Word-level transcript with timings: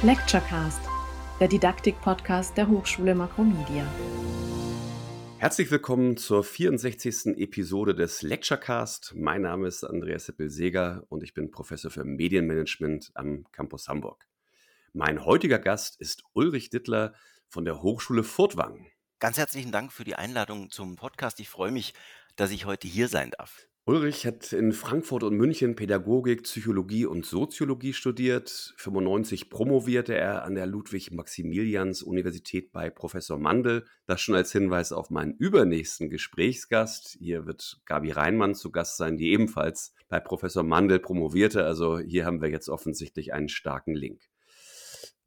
Lecturecast, 0.00 0.80
der 1.40 1.48
Didaktik-Podcast 1.48 2.56
der 2.56 2.68
Hochschule 2.68 3.16
Makromedia. 3.16 3.84
Herzlich 5.38 5.72
willkommen 5.72 6.16
zur 6.16 6.44
64. 6.44 7.36
Episode 7.36 7.96
des 7.96 8.22
Lecturecast. 8.22 9.14
Mein 9.16 9.42
Name 9.42 9.66
ist 9.66 9.82
Andreas 9.82 10.26
Seppel-Seger 10.26 11.02
und 11.08 11.24
ich 11.24 11.34
bin 11.34 11.50
Professor 11.50 11.90
für 11.90 12.04
Medienmanagement 12.04 13.10
am 13.14 13.44
Campus 13.50 13.88
Hamburg. 13.88 14.28
Mein 14.92 15.24
heutiger 15.24 15.58
Gast 15.58 16.00
ist 16.00 16.22
Ulrich 16.32 16.70
Dittler 16.70 17.12
von 17.48 17.64
der 17.64 17.82
Hochschule 17.82 18.22
Furtwangen. 18.22 18.86
Ganz 19.18 19.36
herzlichen 19.36 19.72
Dank 19.72 19.92
für 19.92 20.04
die 20.04 20.14
Einladung 20.14 20.70
zum 20.70 20.94
Podcast. 20.94 21.40
Ich 21.40 21.48
freue 21.48 21.72
mich, 21.72 21.92
dass 22.36 22.52
ich 22.52 22.66
heute 22.66 22.86
hier 22.86 23.08
sein 23.08 23.32
darf. 23.36 23.66
Ulrich 23.88 24.26
hat 24.26 24.52
in 24.52 24.72
Frankfurt 24.72 25.22
und 25.22 25.34
München 25.34 25.74
Pädagogik, 25.74 26.42
Psychologie 26.42 27.06
und 27.06 27.24
Soziologie 27.24 27.94
studiert. 27.94 28.74
95 28.76 29.48
promovierte 29.48 30.14
er 30.14 30.44
an 30.44 30.56
der 30.56 30.66
Ludwig-Maximilians-Universität 30.66 32.70
bei 32.70 32.90
Professor 32.90 33.38
Mandel. 33.38 33.86
Das 34.04 34.20
schon 34.20 34.34
als 34.34 34.52
Hinweis 34.52 34.92
auf 34.92 35.08
meinen 35.08 35.32
übernächsten 35.38 36.10
Gesprächsgast. 36.10 37.16
Hier 37.18 37.46
wird 37.46 37.80
Gabi 37.86 38.10
Reinmann 38.10 38.54
zu 38.54 38.70
Gast 38.70 38.98
sein, 38.98 39.16
die 39.16 39.32
ebenfalls 39.32 39.94
bei 40.10 40.20
Professor 40.20 40.64
Mandel 40.64 40.98
promovierte. 40.98 41.64
Also 41.64 41.98
hier 41.98 42.26
haben 42.26 42.42
wir 42.42 42.50
jetzt 42.50 42.68
offensichtlich 42.68 43.32
einen 43.32 43.48
starken 43.48 43.94
Link. 43.94 44.20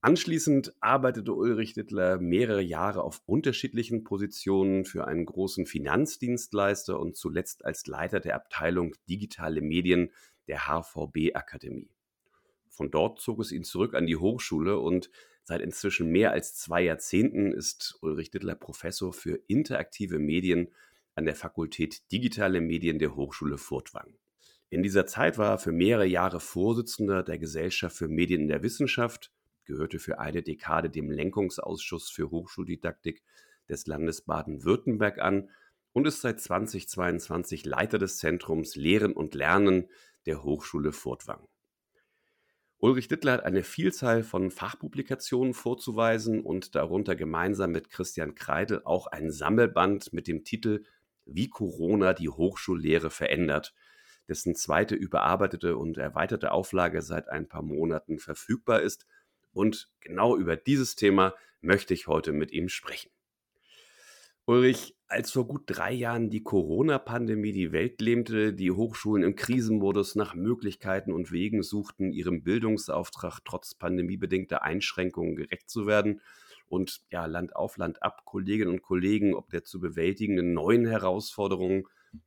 Anschließend 0.03 0.73
arbeitete 0.79 1.31
Ulrich 1.31 1.73
Dittler 1.73 2.17
mehrere 2.19 2.63
Jahre 2.63 3.03
auf 3.03 3.21
unterschiedlichen 3.27 4.03
Positionen 4.03 4.83
für 4.83 5.05
einen 5.05 5.27
großen 5.27 5.67
Finanzdienstleister 5.67 6.99
und 6.99 7.15
zuletzt 7.15 7.65
als 7.65 7.85
Leiter 7.85 8.19
der 8.19 8.35
Abteilung 8.35 8.95
Digitale 9.07 9.61
Medien 9.61 10.11
der 10.47 10.61
HVB 10.65 11.35
Akademie. 11.35 11.91
Von 12.67 12.89
dort 12.89 13.19
zog 13.21 13.41
es 13.41 13.51
ihn 13.51 13.63
zurück 13.63 13.93
an 13.93 14.07
die 14.07 14.15
Hochschule 14.15 14.79
und 14.79 15.11
seit 15.43 15.61
inzwischen 15.61 16.09
mehr 16.09 16.31
als 16.31 16.55
zwei 16.55 16.81
Jahrzehnten 16.81 17.51
ist 17.51 17.99
Ulrich 18.01 18.31
Dittler 18.31 18.55
Professor 18.55 19.13
für 19.13 19.39
interaktive 19.45 20.17
Medien 20.17 20.71
an 21.13 21.26
der 21.26 21.35
Fakultät 21.35 22.11
Digitale 22.11 22.59
Medien 22.59 22.98
der 22.98 23.15
Hochschule 23.15 23.59
Furtwangen. 23.59 24.17
In 24.71 24.81
dieser 24.81 25.05
Zeit 25.05 25.37
war 25.37 25.51
er 25.51 25.59
für 25.59 25.71
mehrere 25.71 26.07
Jahre 26.07 26.39
Vorsitzender 26.39 27.21
der 27.21 27.37
Gesellschaft 27.37 27.95
für 27.95 28.07
Medien 28.07 28.41
in 28.41 28.48
der 28.48 28.63
Wissenschaft 28.63 29.31
gehörte 29.65 29.99
für 29.99 30.20
eine 30.20 30.41
Dekade 30.43 30.90
dem 30.90 31.12
Lenkungsausschuss 31.12 32.09
für 32.09 32.29
Hochschuldidaktik 32.29 33.23
des 33.70 33.87
Landes 33.87 34.21
Baden-Württemberg 34.21 35.20
an 35.20 35.49
und 35.93 36.07
ist 36.07 36.21
seit 36.21 36.40
2022 36.40 37.65
Leiter 37.65 37.98
des 37.98 38.17
Zentrums 38.17 38.76
Lehren 38.76 39.13
und 39.13 39.35
Lernen 39.35 39.89
der 40.26 40.43
Hochschule 40.43 40.91
Furtwangen. 40.91 41.48
Ulrich 42.77 43.07
Dittler 43.07 43.34
hat 43.34 43.43
eine 43.43 43.63
Vielzahl 43.63 44.23
von 44.23 44.49
Fachpublikationen 44.49 45.54
vorzuweisen 45.54 46.41
und 46.41 46.73
darunter 46.73 47.15
gemeinsam 47.15 47.71
mit 47.71 47.91
Christian 47.91 48.34
Kreidel 48.34 48.82
auch 48.85 49.05
ein 49.05 49.29
Sammelband 49.29 50.13
mit 50.13 50.27
dem 50.27 50.43
Titel 50.43 50.84
Wie 51.26 51.48
Corona 51.48 52.13
die 52.13 52.29
Hochschullehre 52.29 53.12
verändert, 53.12 53.76
dessen 54.27 54.55
zweite 54.55 54.95
überarbeitete 54.95 55.77
und 55.77 55.99
erweiterte 55.99 56.51
Auflage 56.51 57.04
seit 57.04 57.29
ein 57.29 57.48
paar 57.48 57.62
Monaten 57.62 58.17
verfügbar 58.17 58.82
ist 58.82 59.05
und 59.54 59.91
genau 59.99 60.38
über 60.38 60.55
dieses 60.55 60.96
Thema 60.96 61.34
möchte 61.62 61.94
ich 61.94 62.07
heute 62.07 62.32
mit 62.32 62.52
ihm 62.52 62.70
sprechen. 62.70 63.12
Ulrich, 64.46 64.96
als 65.07 65.31
vor 65.31 65.47
gut 65.47 65.63
drei 65.68 65.94
Jahren 65.94 66.30
die 66.30 66.41
Corona-Pandemie 66.41 67.52
die 67.52 67.72
Welt 67.72 68.02
lähmte, 68.02 68.53
die 68.53 68.72
Hochschulen 68.72 69.24
im 69.24 69.35
Krisenmodus 69.35 70.16
nach 70.16 70.34
Möglichkeiten 70.34 71.13
und 71.13 71.31
Wegen 71.31 71.62
suchten, 71.62 72.12
ihrem 72.12 72.44
Bildungsauftrag 72.44 73.40
trotz 73.46 73.75
pandemiebedingter 73.75 74.63
Einschränkungen 74.63 75.35
gerecht 75.35 75.69
zu 75.69 75.85
werden 75.85 76.22
und 76.68 77.02
ja, 77.12 77.25
Land 77.28 77.56
auf 77.56 77.78
Land 77.78 78.02
ab 78.02 78.25
Kolleginnen 78.25 78.72
und 78.72 78.81
Kollegen 78.81 79.35
ob 79.35 79.50
der 79.52 79.63
zu 79.63 79.79
bewältigenden 79.79 80.53
neuen 80.53 80.88
Herausforderungen, 80.88 81.84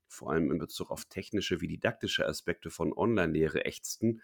vor 0.06 0.30
allem 0.30 0.52
in 0.52 0.58
Bezug 0.58 0.90
auf 0.90 1.06
technische 1.06 1.60
wie 1.60 1.68
didaktische 1.68 2.26
Aspekte 2.26 2.70
von 2.70 2.92
Online-Lehre 2.92 3.64
ächzten, 3.64 4.22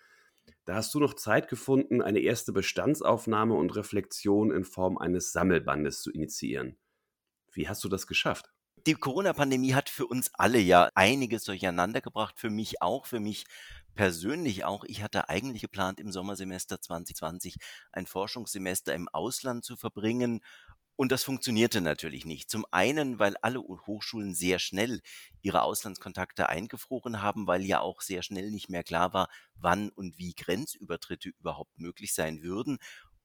da 0.64 0.76
hast 0.76 0.94
du 0.94 1.00
noch 1.00 1.14
Zeit 1.14 1.48
gefunden, 1.48 2.02
eine 2.02 2.20
erste 2.20 2.52
Bestandsaufnahme 2.52 3.54
und 3.54 3.74
Reflexion 3.74 4.50
in 4.50 4.64
Form 4.64 4.98
eines 4.98 5.32
Sammelbandes 5.32 6.02
zu 6.02 6.10
initiieren. 6.10 6.78
Wie 7.52 7.68
hast 7.68 7.82
du 7.82 7.88
das 7.88 8.06
geschafft? 8.06 8.52
Die 8.86 8.94
Corona-Pandemie 8.94 9.74
hat 9.74 9.90
für 9.90 10.06
uns 10.06 10.30
alle 10.34 10.58
ja 10.58 10.88
einiges 10.94 11.44
durcheinander 11.44 12.00
gebracht, 12.00 12.38
für 12.38 12.48
mich 12.48 12.80
auch, 12.80 13.04
für 13.04 13.20
mich 13.20 13.44
persönlich 13.94 14.64
auch. 14.64 14.84
Ich 14.84 15.02
hatte 15.02 15.28
eigentlich 15.28 15.62
geplant, 15.62 16.00
im 16.00 16.12
Sommersemester 16.12 16.80
2020 16.80 17.56
ein 17.92 18.06
Forschungssemester 18.06 18.94
im 18.94 19.08
Ausland 19.08 19.64
zu 19.64 19.76
verbringen 19.76 20.40
und 21.00 21.12
das 21.12 21.24
funktionierte 21.24 21.80
natürlich 21.80 22.26
nicht. 22.26 22.50
Zum 22.50 22.66
einen, 22.72 23.18
weil 23.18 23.34
alle 23.40 23.60
Hochschulen 23.60 24.34
sehr 24.34 24.58
schnell 24.58 25.00
ihre 25.40 25.62
Auslandskontakte 25.62 26.50
eingefroren 26.50 27.22
haben, 27.22 27.46
weil 27.46 27.62
ja 27.64 27.80
auch 27.80 28.02
sehr 28.02 28.22
schnell 28.22 28.50
nicht 28.50 28.68
mehr 28.68 28.84
klar 28.84 29.14
war, 29.14 29.30
wann 29.54 29.88
und 29.88 30.18
wie 30.18 30.34
Grenzübertritte 30.34 31.30
überhaupt 31.30 31.78
möglich 31.78 32.12
sein 32.12 32.42
würden. 32.42 32.76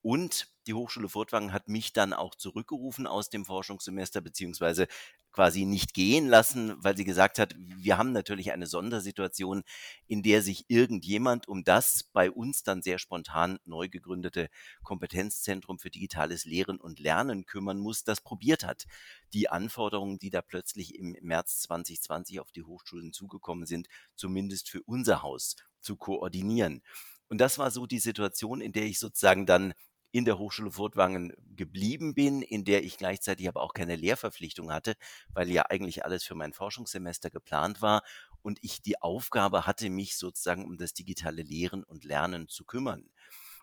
Und 0.05 0.53
die 0.67 0.75
Hochschule 0.75 1.09
Furtwangen 1.09 1.51
hat 1.51 1.67
mich 1.67 1.91
dann 1.91 2.13
auch 2.13 2.35
zurückgerufen 2.35 3.07
aus 3.07 3.31
dem 3.31 3.43
Forschungssemester, 3.43 4.21
beziehungsweise 4.21 4.85
quasi 5.31 5.65
nicht 5.65 5.95
gehen 5.95 6.27
lassen, 6.27 6.75
weil 6.77 6.95
sie 6.95 7.05
gesagt 7.05 7.39
hat, 7.39 7.55
wir 7.57 7.97
haben 7.97 8.11
natürlich 8.11 8.51
eine 8.51 8.67
Sondersituation, 8.67 9.63
in 10.05 10.21
der 10.21 10.43
sich 10.43 10.65
irgendjemand 10.67 11.47
um 11.47 11.63
das 11.63 12.03
bei 12.03 12.29
uns 12.29 12.61
dann 12.61 12.83
sehr 12.83 12.99
spontan 12.99 13.57
neu 13.65 13.89
gegründete 13.89 14.49
Kompetenzzentrum 14.83 15.79
für 15.79 15.89
digitales 15.89 16.45
Lehren 16.45 16.79
und 16.79 16.99
Lernen 16.99 17.47
kümmern 17.47 17.79
muss, 17.79 18.03
das 18.03 18.21
probiert 18.21 18.63
hat, 18.63 18.85
die 19.33 19.49
Anforderungen, 19.49 20.19
die 20.19 20.29
da 20.29 20.43
plötzlich 20.43 20.93
im 20.93 21.17
März 21.21 21.61
2020 21.61 22.39
auf 22.41 22.51
die 22.51 22.61
Hochschulen 22.61 23.11
zugekommen 23.11 23.65
sind, 23.65 23.87
zumindest 24.15 24.69
für 24.69 24.83
unser 24.83 25.23
Haus 25.23 25.55
zu 25.79 25.95
koordinieren. 25.95 26.83
Und 27.27 27.41
das 27.41 27.57
war 27.57 27.71
so 27.71 27.87
die 27.87 27.99
Situation, 27.99 28.61
in 28.61 28.71
der 28.71 28.85
ich 28.85 28.99
sozusagen 28.99 29.47
dann 29.47 29.73
in 30.15 30.23
der 30.23 30.39
Hochschule 30.39 30.71
Furtwangen 30.71 31.33
geblieben 31.57 32.13
bin, 32.13 32.41
in 32.41 32.63
der 32.63 32.85
ich 32.85 32.97
gleichzeitig 32.97 33.49
aber 33.49 33.61
auch 33.61 33.73
keine 33.73 33.97
Lehrverpflichtung 33.97 34.71
hatte, 34.71 34.95
weil 35.33 35.51
ja 35.51 35.63
eigentlich 35.63 36.05
alles 36.05 36.23
für 36.23 36.35
mein 36.35 36.53
Forschungssemester 36.53 37.29
geplant 37.29 37.81
war 37.81 38.01
und 38.41 38.57
ich 38.61 38.81
die 38.81 39.01
Aufgabe 39.01 39.67
hatte, 39.67 39.89
mich 39.89 40.15
sozusagen 40.15 40.63
um 40.63 40.77
das 40.77 40.93
digitale 40.93 41.41
Lehren 41.41 41.83
und 41.83 42.05
Lernen 42.05 42.47
zu 42.47 42.63
kümmern. 42.63 43.09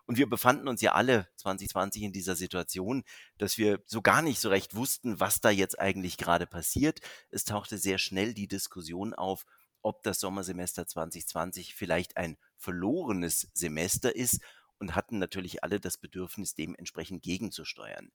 Und 0.05 0.19
wir 0.19 0.29
befanden 0.29 0.67
uns 0.67 0.79
ja 0.81 0.91
alle 0.91 1.27
2020 1.37 2.03
in 2.03 2.13
dieser 2.13 2.35
Situation, 2.35 3.03
dass 3.39 3.57
wir 3.57 3.81
so 3.87 4.03
gar 4.03 4.21
nicht 4.21 4.39
so 4.39 4.49
recht 4.49 4.75
wussten, 4.75 5.19
was 5.19 5.41
da 5.41 5.49
jetzt 5.49 5.79
eigentlich 5.79 6.17
gerade 6.17 6.45
passiert. 6.45 6.99
Es 7.31 7.45
tauchte 7.45 7.79
sehr 7.79 7.97
schnell 7.97 8.35
die 8.35 8.47
Diskussion 8.47 9.15
auf, 9.15 9.47
ob 9.81 10.03
das 10.03 10.19
Sommersemester 10.19 10.85
2020 10.85 11.73
vielleicht 11.73 12.15
ein 12.15 12.37
verlorenes 12.57 13.49
Semester 13.53 14.15
ist 14.15 14.39
und 14.83 14.95
hatten 14.95 15.17
natürlich 15.17 15.63
alle 15.63 15.79
das 15.79 15.97
Bedürfnis, 15.97 16.55
dementsprechend 16.55 17.23
gegenzusteuern. 17.23 18.11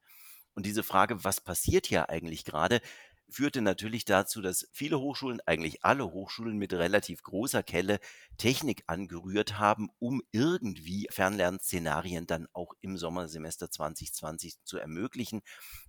Und 0.55 0.67
diese 0.67 0.83
Frage, 0.83 1.25
was 1.25 1.41
passiert 1.41 1.87
hier 1.87 2.11
eigentlich 2.11 2.45
gerade, 2.45 2.81
führte 3.31 3.63
natürlich 3.63 4.05
dazu, 4.05 4.43
dass 4.43 4.69
viele 4.73 5.01
Hochschulen, 5.01 5.41
eigentlich 5.47 5.85
alle 5.85 6.13
Hochschulen 6.13 6.59
mit 6.59 6.73
relativ 6.73 7.23
großer 7.23 7.63
Kelle 7.63 8.01
Technik 8.37 8.85
angerührt 8.87 9.59
haben, 9.59 9.89
um 9.99 10.23
irgendwie 10.31 11.09
Fernlernszenarien 11.11 12.27
dann 12.27 12.49
auch 12.53 12.75
im 12.81 12.97
Sommersemester 12.99 13.71
2020 13.71 14.63
zu 14.65 14.79
ermöglichen. 14.79 15.43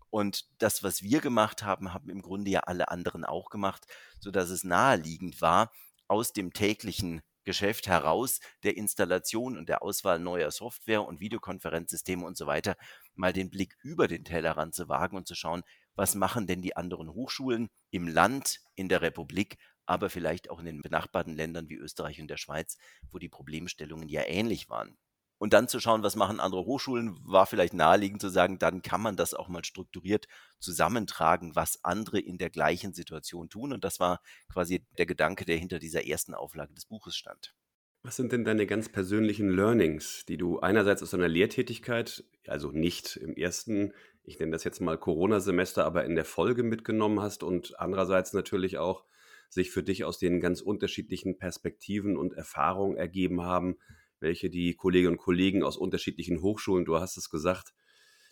Und 0.09 0.47
das, 0.59 0.81
was 0.83 1.01
wir 1.03 1.19
gemacht 1.19 1.63
haben, 1.63 1.93
haben 1.93 2.09
im 2.09 2.21
Grunde 2.21 2.51
ja 2.51 2.61
alle 2.61 2.89
anderen 2.89 3.25
auch 3.25 3.49
gemacht, 3.49 3.85
sodass 4.19 4.49
es 4.49 4.63
naheliegend 4.63 5.41
war, 5.41 5.71
aus 6.07 6.33
dem 6.33 6.53
täglichen 6.53 7.21
Geschäft 7.49 7.87
heraus 7.87 8.41
der 8.61 8.77
Installation 8.77 9.57
und 9.57 9.69
der 9.69 9.81
Auswahl 9.81 10.19
neuer 10.19 10.51
Software 10.51 11.03
und 11.03 11.19
Videokonferenzsysteme 11.19 12.23
und 12.23 12.37
so 12.37 12.45
weiter 12.45 12.75
mal 13.15 13.33
den 13.33 13.49
Blick 13.49 13.75
über 13.81 14.07
den 14.07 14.23
Tellerrand 14.23 14.75
zu 14.75 14.87
wagen 14.87 15.17
und 15.17 15.27
zu 15.27 15.33
schauen, 15.33 15.63
was 15.95 16.13
machen 16.13 16.45
denn 16.45 16.61
die 16.61 16.77
anderen 16.77 17.11
Hochschulen 17.11 17.71
im 17.89 18.07
Land, 18.07 18.59
in 18.75 18.87
der 18.87 19.01
Republik, 19.01 19.57
aber 19.87 20.11
vielleicht 20.11 20.51
auch 20.51 20.59
in 20.59 20.65
den 20.67 20.83
benachbarten 20.83 21.33
Ländern 21.33 21.69
wie 21.69 21.77
Österreich 21.77 22.21
und 22.21 22.27
der 22.27 22.37
Schweiz, 22.37 22.77
wo 23.09 23.17
die 23.17 23.29
Problemstellungen 23.29 24.09
ja 24.09 24.21
ähnlich 24.27 24.69
waren. 24.69 24.95
Und 25.39 25.53
dann 25.53 25.69
zu 25.69 25.79
schauen, 25.79 26.03
was 26.03 26.17
machen 26.17 26.41
andere 26.41 26.65
Hochschulen, 26.65 27.17
war 27.23 27.45
vielleicht 27.45 27.73
naheliegend 27.73 28.21
zu 28.21 28.29
sagen, 28.29 28.59
dann 28.59 28.81
kann 28.81 29.01
man 29.01 29.15
das 29.15 29.33
auch 29.33 29.47
mal 29.47 29.63
strukturiert 29.63 30.27
zusammentragen, 30.59 31.55
was 31.55 31.83
andere 31.83 32.19
in 32.19 32.37
der 32.37 32.49
gleichen 32.49 32.93
Situation 32.93 33.49
tun. 33.49 33.71
Und 33.71 33.85
das 33.85 34.01
war 34.01 34.21
quasi 34.51 34.85
der 34.97 35.05
Gedanke, 35.05 35.45
der 35.45 35.55
hinter 35.55 35.79
dieser 35.79 36.05
ersten 36.05 36.33
Auflage 36.33 36.73
des 36.73 36.85
Buches 36.85 37.15
stand. 37.15 37.55
Was 38.03 38.17
sind 38.17 38.31
denn 38.33 38.43
deine 38.43 38.65
ganz 38.65 38.89
persönlichen 38.89 39.49
Learnings, 39.49 40.25
die 40.25 40.37
du 40.37 40.59
einerseits 40.59 41.03
aus 41.03 41.11
deiner 41.11 41.27
Lehrtätigkeit, 41.27 42.23
also 42.47 42.71
nicht 42.71 43.15
im 43.17 43.35
ersten, 43.35 43.93
ich 44.23 44.39
nenne 44.39 44.51
das 44.51 44.65
jetzt 44.65 44.81
mal 44.81 44.97
Corona-Semester, 44.97 45.85
aber 45.85 46.03
in 46.03 46.15
der 46.15 46.25
Folge 46.25 46.63
mitgenommen 46.63 47.21
hast 47.21 47.43
und 47.43 47.79
andererseits 47.79 48.33
natürlich 48.33 48.77
auch 48.77 49.05
sich 49.49 49.71
für 49.71 49.83
dich 49.83 50.03
aus 50.03 50.19
den 50.19 50.39
ganz 50.39 50.61
unterschiedlichen 50.61 51.37
Perspektiven 51.37 52.17
und 52.17 52.33
Erfahrungen 52.33 52.95
ergeben 52.95 53.41
haben, 53.41 53.77
welche 54.19 54.49
die 54.49 54.75
Kolleginnen 54.75 55.13
und 55.13 55.19
Kollegen 55.19 55.63
aus 55.63 55.77
unterschiedlichen 55.77 56.41
Hochschulen, 56.41 56.85
du 56.85 56.99
hast 56.99 57.17
es 57.17 57.29
gesagt, 57.29 57.73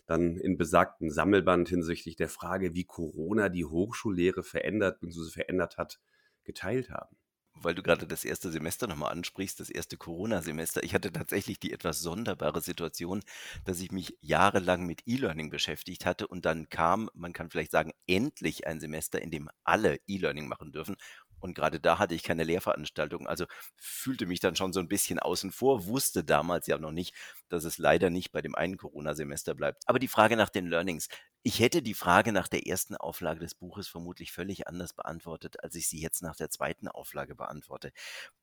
dann 0.06 0.38
in 0.38 0.57
besagten 0.57 1.12
Sammelband 1.12 1.69
hinsichtlich 1.69 2.16
der 2.16 2.30
Frage, 2.30 2.74
wie 2.74 2.86
Corona 2.86 3.50
die 3.50 3.66
Hochschullehre 3.66 4.44
verändert 4.44 5.00
bzw. 5.01 5.31
verändert 5.31 5.78
hat, 5.78 6.00
geteilt 6.44 6.89
haben 6.89 7.18
weil 7.63 7.75
du 7.75 7.84
gerade 7.84 8.07
das 8.07 8.25
erste 8.25 8.51
Semester 8.51 8.88
nochmal 8.88 9.12
ansprichst, 9.12 9.60
das 9.60 9.69
erste 9.69 9.98
Corona-Semester. 9.98 10.84
Ich 10.84 10.94
hatte 10.94 11.12
tatsächlich 11.12 11.60
die 11.60 11.74
etwas 11.74 12.00
sonderbare 12.00 12.62
Situation, 12.62 13.22
dass 13.66 13.80
ich 13.80 13.92
mich 13.92 14.18
jahrelang 14.22 14.86
mit 14.86 15.04
E-Learning 15.06 15.50
beschäftigt 15.50 16.06
hatte 16.06 16.28
und 16.28 16.45
dann 16.45 16.69
kam, 16.69 17.10
man 17.13 17.34
kann 17.34 17.50
vielleicht 17.50 17.72
sagen, 17.72 17.92
endlich 18.06 18.68
ein 18.68 18.80
Semester, 18.80 19.22
in 19.22 19.31
dem 19.31 19.50
alle 19.63 20.00
E-Learning 20.07 20.48
machen 20.48 20.72
dürfen. 20.72 20.95
Und 21.39 21.54
gerade 21.56 21.80
da 21.80 22.00
hatte 22.00 22.16
ich 22.16 22.24
keine 22.24 22.44
Lehrveranstaltung, 22.44 23.28
also 23.28 23.45
fühlte 23.75 24.25
mich 24.25 24.39
dann 24.39 24.56
schon 24.56 24.74
so 24.74 24.80
ein 24.80 24.88
bisschen 24.88 25.19
außen 25.19 25.51
vor, 25.51 25.86
wusste 25.86 26.24
damals 26.24 26.68
ja 26.68 26.78
noch 26.78 26.92
nicht, 26.92 27.13
dass 27.50 27.63
es 27.63 27.78
leider 27.78 28.10
nicht 28.10 28.31
bei 28.31 28.42
dem 28.42 28.56
einen 28.56 28.78
Corona-Semester 28.78 29.54
bleibt. 29.54 29.84
Aber 29.88 30.00
die 30.00 30.07
Frage 30.07 30.36
nach 30.36 30.50
den 30.50 30.68
Learnings. 30.68 31.07
Ich 31.44 31.60
hätte 31.60 31.81
die 31.81 31.94
Frage 31.94 32.34
nach 32.34 32.50
der 32.50 32.68
ersten 32.68 32.98
Auflage 32.98 33.39
des 33.39 33.56
Buches 33.56 33.88
vermutlich 33.88 34.34
völlig 34.34 34.68
anders 34.68 34.94
beantwortet, 34.94 35.63
als 35.63 35.75
ich 35.75 35.88
sie 35.88 36.01
jetzt 36.01 36.22
nach 36.22 36.36
der 36.36 36.50
zweiten 36.50 36.89
Auflage 36.89 37.36
beantworte. 37.36 37.94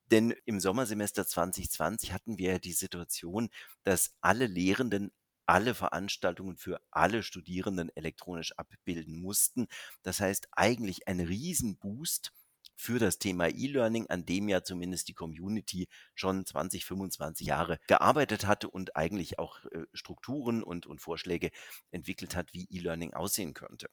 Denn 0.09 0.33
im 0.45 0.59
Sommersemester 0.59 1.27
2020 1.27 2.13
hatten 2.13 2.39
wir 2.39 2.53
ja 2.53 2.59
die 2.59 2.73
Situation, 2.73 3.49
dass 3.83 4.15
alle 4.21 4.47
Lehrenden 4.47 5.11
alle 5.45 5.75
Veranstaltungen 5.75 6.57
für 6.57 6.81
alle 6.91 7.23
Studierenden 7.23 7.95
elektronisch 7.95 8.53
abbilden 8.57 9.21
mussten. 9.21 9.67
Das 10.01 10.19
heißt 10.19 10.47
eigentlich 10.51 11.07
ein 11.07 11.19
Riesenboost 11.19 12.31
für 12.75 12.99
das 12.99 13.19
Thema 13.19 13.47
E-Learning, 13.47 14.07
an 14.09 14.25
dem 14.25 14.49
ja 14.49 14.63
zumindest 14.63 15.07
die 15.07 15.13
Community 15.13 15.87
schon 16.13 16.45
20, 16.45 16.85
25 16.85 17.47
Jahre 17.47 17.79
gearbeitet 17.87 18.45
hatte 18.45 18.69
und 18.69 18.95
eigentlich 18.95 19.39
auch 19.39 19.63
äh, 19.65 19.85
Strukturen 19.93 20.63
und, 20.63 20.85
und 20.85 21.01
Vorschläge 21.01 21.51
entwickelt 21.91 22.35
hat, 22.35 22.53
wie 22.53 22.67
E-Learning 22.69 23.13
aussehen 23.13 23.53
könnte. 23.53 23.89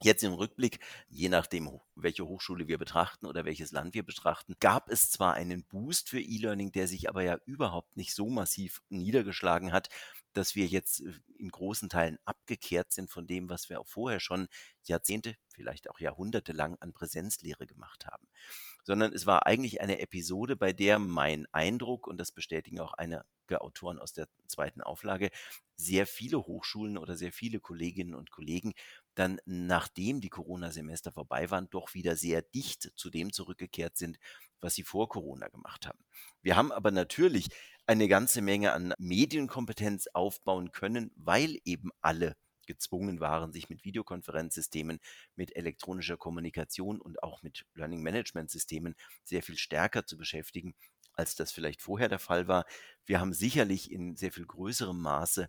Jetzt 0.00 0.22
im 0.22 0.32
Rückblick, 0.32 0.78
je 1.08 1.28
nachdem, 1.28 1.80
welche 1.96 2.24
Hochschule 2.24 2.68
wir 2.68 2.78
betrachten 2.78 3.26
oder 3.26 3.44
welches 3.44 3.72
Land 3.72 3.94
wir 3.94 4.04
betrachten, 4.04 4.54
gab 4.60 4.88
es 4.90 5.10
zwar 5.10 5.34
einen 5.34 5.64
Boost 5.64 6.08
für 6.08 6.20
E-Learning, 6.20 6.70
der 6.70 6.86
sich 6.86 7.08
aber 7.08 7.22
ja 7.22 7.36
überhaupt 7.46 7.96
nicht 7.96 8.14
so 8.14 8.30
massiv 8.30 8.80
niedergeschlagen 8.90 9.72
hat, 9.72 9.88
dass 10.34 10.54
wir 10.54 10.66
jetzt 10.66 11.00
äh, 11.00 11.12
in 11.36 11.48
großen 11.50 11.88
Teilen 11.88 12.18
abgekehrt 12.24 12.92
sind 12.92 13.10
von 13.10 13.26
dem, 13.26 13.48
was 13.48 13.68
wir 13.68 13.80
auch 13.80 13.88
vorher 13.88 14.20
schon 14.20 14.46
Jahrzehnte, 14.84 15.36
vielleicht 15.52 15.90
auch 15.90 15.98
Jahrhunderte 15.98 16.52
lang 16.52 16.76
an 16.80 16.92
Präsenzlehre 16.92 17.66
gemacht 17.66 18.06
haben. 18.06 18.28
Sondern 18.84 19.12
es 19.12 19.26
war 19.26 19.46
eigentlich 19.46 19.80
eine 19.80 19.98
Episode, 19.98 20.54
bei 20.54 20.72
der 20.72 21.00
mein 21.00 21.46
Eindruck, 21.52 22.06
und 22.06 22.18
das 22.18 22.30
bestätigen 22.30 22.78
auch 22.78 22.94
einige 22.94 23.24
Autoren 23.60 23.98
aus 23.98 24.12
der 24.12 24.28
zweiten 24.46 24.80
Auflage, 24.80 25.30
sehr 25.76 26.06
viele 26.06 26.38
Hochschulen 26.38 26.98
oder 26.98 27.16
sehr 27.16 27.32
viele 27.32 27.60
Kolleginnen 27.60 28.14
und 28.14 28.30
Kollegen 28.30 28.74
dann, 29.18 29.40
nachdem 29.46 30.20
die 30.20 30.28
Corona-Semester 30.28 31.12
vorbei 31.12 31.50
waren, 31.50 31.68
doch 31.70 31.94
wieder 31.94 32.16
sehr 32.16 32.42
dicht 32.42 32.92
zu 32.96 33.10
dem 33.10 33.32
zurückgekehrt 33.32 33.96
sind, 33.96 34.18
was 34.60 34.74
sie 34.74 34.84
vor 34.84 35.08
Corona 35.08 35.48
gemacht 35.48 35.86
haben. 35.86 35.98
Wir 36.42 36.56
haben 36.56 36.72
aber 36.72 36.90
natürlich 36.90 37.48
eine 37.86 38.06
ganze 38.06 38.42
Menge 38.42 38.72
an 38.72 38.94
Medienkompetenz 38.98 40.08
aufbauen 40.12 40.72
können, 40.72 41.10
weil 41.16 41.58
eben 41.64 41.90
alle 42.00 42.36
gezwungen 42.66 43.18
waren, 43.18 43.52
sich 43.52 43.68
mit 43.68 43.84
Videokonferenzsystemen, 43.84 45.00
mit 45.34 45.56
elektronischer 45.56 46.16
Kommunikation 46.16 47.00
und 47.00 47.22
auch 47.22 47.42
mit 47.42 47.64
Learning 47.74 48.02
Management 48.02 48.50
Systemen 48.50 48.94
sehr 49.24 49.42
viel 49.42 49.56
stärker 49.56 50.06
zu 50.06 50.16
beschäftigen, 50.16 50.74
als 51.14 51.34
das 51.34 51.50
vielleicht 51.50 51.82
vorher 51.82 52.08
der 52.08 52.18
Fall 52.18 52.46
war. 52.46 52.66
Wir 53.06 53.20
haben 53.20 53.32
sicherlich 53.32 53.90
in 53.90 54.16
sehr 54.16 54.30
viel 54.30 54.46
größerem 54.46 55.00
Maße 55.00 55.48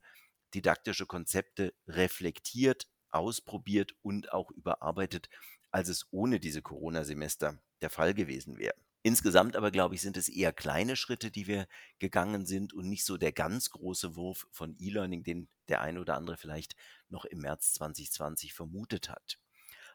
didaktische 0.56 1.06
Konzepte 1.06 1.76
reflektiert, 1.88 2.88
ausprobiert 3.12 3.96
und 4.02 4.34
auch 4.34 4.52
überarbeitet, 4.52 5.30
als 5.72 5.90
es 5.90 6.08
ohne 6.12 6.40
diese 6.40 6.62
Corona-Semester 6.62 7.60
der 7.82 7.90
Fall 7.90 8.14
gewesen 8.14 8.58
wäre. 8.58 8.76
Insgesamt 9.02 9.56
aber, 9.56 9.72
glaube 9.72 9.96
ich, 9.96 10.02
sind 10.02 10.18
es 10.18 10.28
eher 10.28 10.52
kleine 10.52 10.98
Schritte, 10.98 11.32
die 11.32 11.48
wir 11.48 11.68
gegangen 12.00 12.46
sind 12.46 12.74
und 12.74 12.90
nicht 12.90 13.06
so 13.06 13.18
der 13.18 13.32
ganz 13.32 13.70
große 13.70 14.16
Wurf 14.16 14.48
von 14.52 14.76
E-Learning, 14.78 15.24
den 15.24 15.48
der 15.70 15.82
eine 15.82 16.02
oder 16.02 16.16
andere 16.16 16.36
vielleicht 16.36 16.76
noch 17.08 17.24
im 17.24 17.40
März 17.40 17.74
2020 17.76 18.54
vermutet 18.54 19.10
hat. 19.10 19.40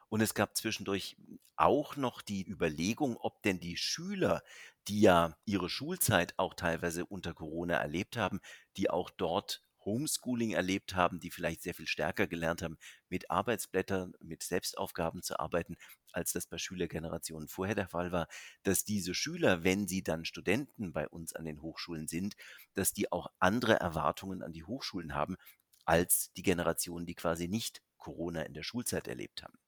Und 0.08 0.20
es 0.20 0.32
gab 0.34 0.56
zwischendurch 0.56 1.16
auch 1.56 1.96
noch 1.96 2.22
die 2.22 2.48
Überlegung, 2.48 3.16
ob 3.18 3.42
denn 3.42 3.60
die 3.60 3.76
Schüler, 3.76 4.42
die 4.88 5.00
ja 5.00 5.36
ihre 5.44 5.68
Schulzeit 5.68 6.34
auch 6.38 6.54
teilweise 6.54 7.04
unter 7.04 7.34
Corona 7.34 7.74
erlebt 7.74 8.16
haben, 8.16 8.40
die 8.76 8.90
auch 8.90 9.10
dort 9.10 9.62
Homeschooling 9.84 10.52
erlebt 10.52 10.94
haben, 10.94 11.20
die 11.20 11.30
vielleicht 11.30 11.62
sehr 11.62 11.74
viel 11.74 11.86
stärker 11.86 12.26
gelernt 12.26 12.62
haben, 12.62 12.78
mit 13.08 13.30
Arbeitsblättern, 13.30 14.14
mit 14.20 14.42
Selbstaufgaben 14.42 15.22
zu 15.22 15.38
arbeiten, 15.38 15.76
als 16.12 16.32
das 16.32 16.46
bei 16.46 16.58
Schülergenerationen 16.58 17.48
vorher 17.48 17.74
der 17.74 17.88
Fall 17.88 18.12
war, 18.12 18.28
dass 18.62 18.84
diese 18.84 19.14
Schüler, 19.14 19.64
wenn 19.64 19.88
sie 19.88 20.02
dann 20.02 20.24
Studenten 20.24 20.92
bei 20.92 21.08
uns 21.08 21.34
an 21.34 21.44
den 21.44 21.62
Hochschulen 21.62 22.08
sind, 22.08 22.34
dass 22.74 22.92
die 22.92 23.10
auch 23.12 23.28
andere 23.38 23.74
Erwartungen 23.74 24.42
an 24.42 24.52
die 24.52 24.64
Hochschulen 24.64 25.14
haben, 25.14 25.36
als 25.84 26.32
die 26.36 26.42
Generationen, 26.42 27.06
die 27.06 27.14
quasi 27.14 27.48
nicht 27.48 27.82
Corona 27.98 28.42
in 28.42 28.54
der 28.54 28.62
Schulzeit 28.62 29.08
erlebt 29.08 29.42
haben. 29.42 29.58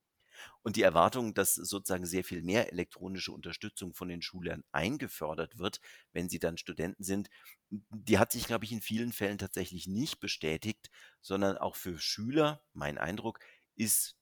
Und 0.62 0.76
die 0.76 0.82
Erwartung, 0.82 1.34
dass 1.34 1.54
sozusagen 1.54 2.06
sehr 2.06 2.24
viel 2.24 2.42
mehr 2.42 2.72
elektronische 2.72 3.32
Unterstützung 3.32 3.94
von 3.94 4.08
den 4.08 4.22
Schülern 4.22 4.64
eingefördert 4.72 5.58
wird, 5.58 5.80
wenn 6.12 6.28
sie 6.28 6.38
dann 6.38 6.58
Studenten 6.58 7.02
sind, 7.02 7.28
die 7.70 8.18
hat 8.18 8.32
sich, 8.32 8.46
glaube 8.46 8.64
ich, 8.64 8.72
in 8.72 8.80
vielen 8.80 9.12
Fällen 9.12 9.38
tatsächlich 9.38 9.86
nicht 9.86 10.20
bestätigt, 10.20 10.90
sondern 11.20 11.56
auch 11.56 11.76
für 11.76 11.98
Schüler, 11.98 12.62
mein 12.72 12.98
Eindruck, 12.98 13.40
ist 13.74 14.16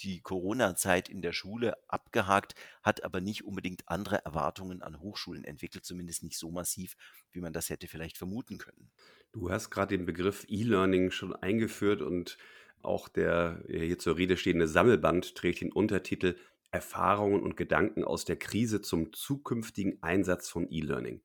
die 0.00 0.20
Corona-Zeit 0.20 1.08
in 1.08 1.22
der 1.22 1.32
Schule 1.32 1.76
abgehakt, 1.88 2.54
hat 2.82 3.04
aber 3.04 3.20
nicht 3.20 3.44
unbedingt 3.44 3.88
andere 3.88 4.24
Erwartungen 4.24 4.82
an 4.82 5.00
Hochschulen 5.00 5.44
entwickelt, 5.44 5.84
zumindest 5.84 6.22
nicht 6.22 6.38
so 6.38 6.50
massiv, 6.50 6.96
wie 7.32 7.40
man 7.40 7.52
das 7.52 7.70
hätte 7.70 7.88
vielleicht 7.88 8.18
vermuten 8.18 8.58
können. 8.58 8.90
Du 9.32 9.50
hast 9.50 9.70
gerade 9.70 9.96
den 9.96 10.06
Begriff 10.06 10.44
E-Learning 10.48 11.10
schon 11.10 11.34
eingeführt 11.34 12.02
und 12.02 12.38
auch 12.84 13.08
der 13.08 13.62
hier 13.68 13.98
zur 13.98 14.16
Rede 14.16 14.36
stehende 14.36 14.68
Sammelband 14.68 15.34
trägt 15.34 15.60
den 15.60 15.72
Untertitel 15.72 16.36
Erfahrungen 16.70 17.42
und 17.42 17.56
Gedanken 17.56 18.04
aus 18.04 18.24
der 18.24 18.36
Krise 18.36 18.80
zum 18.80 19.12
zukünftigen 19.12 20.02
Einsatz 20.02 20.48
von 20.48 20.68
E-Learning. 20.68 21.22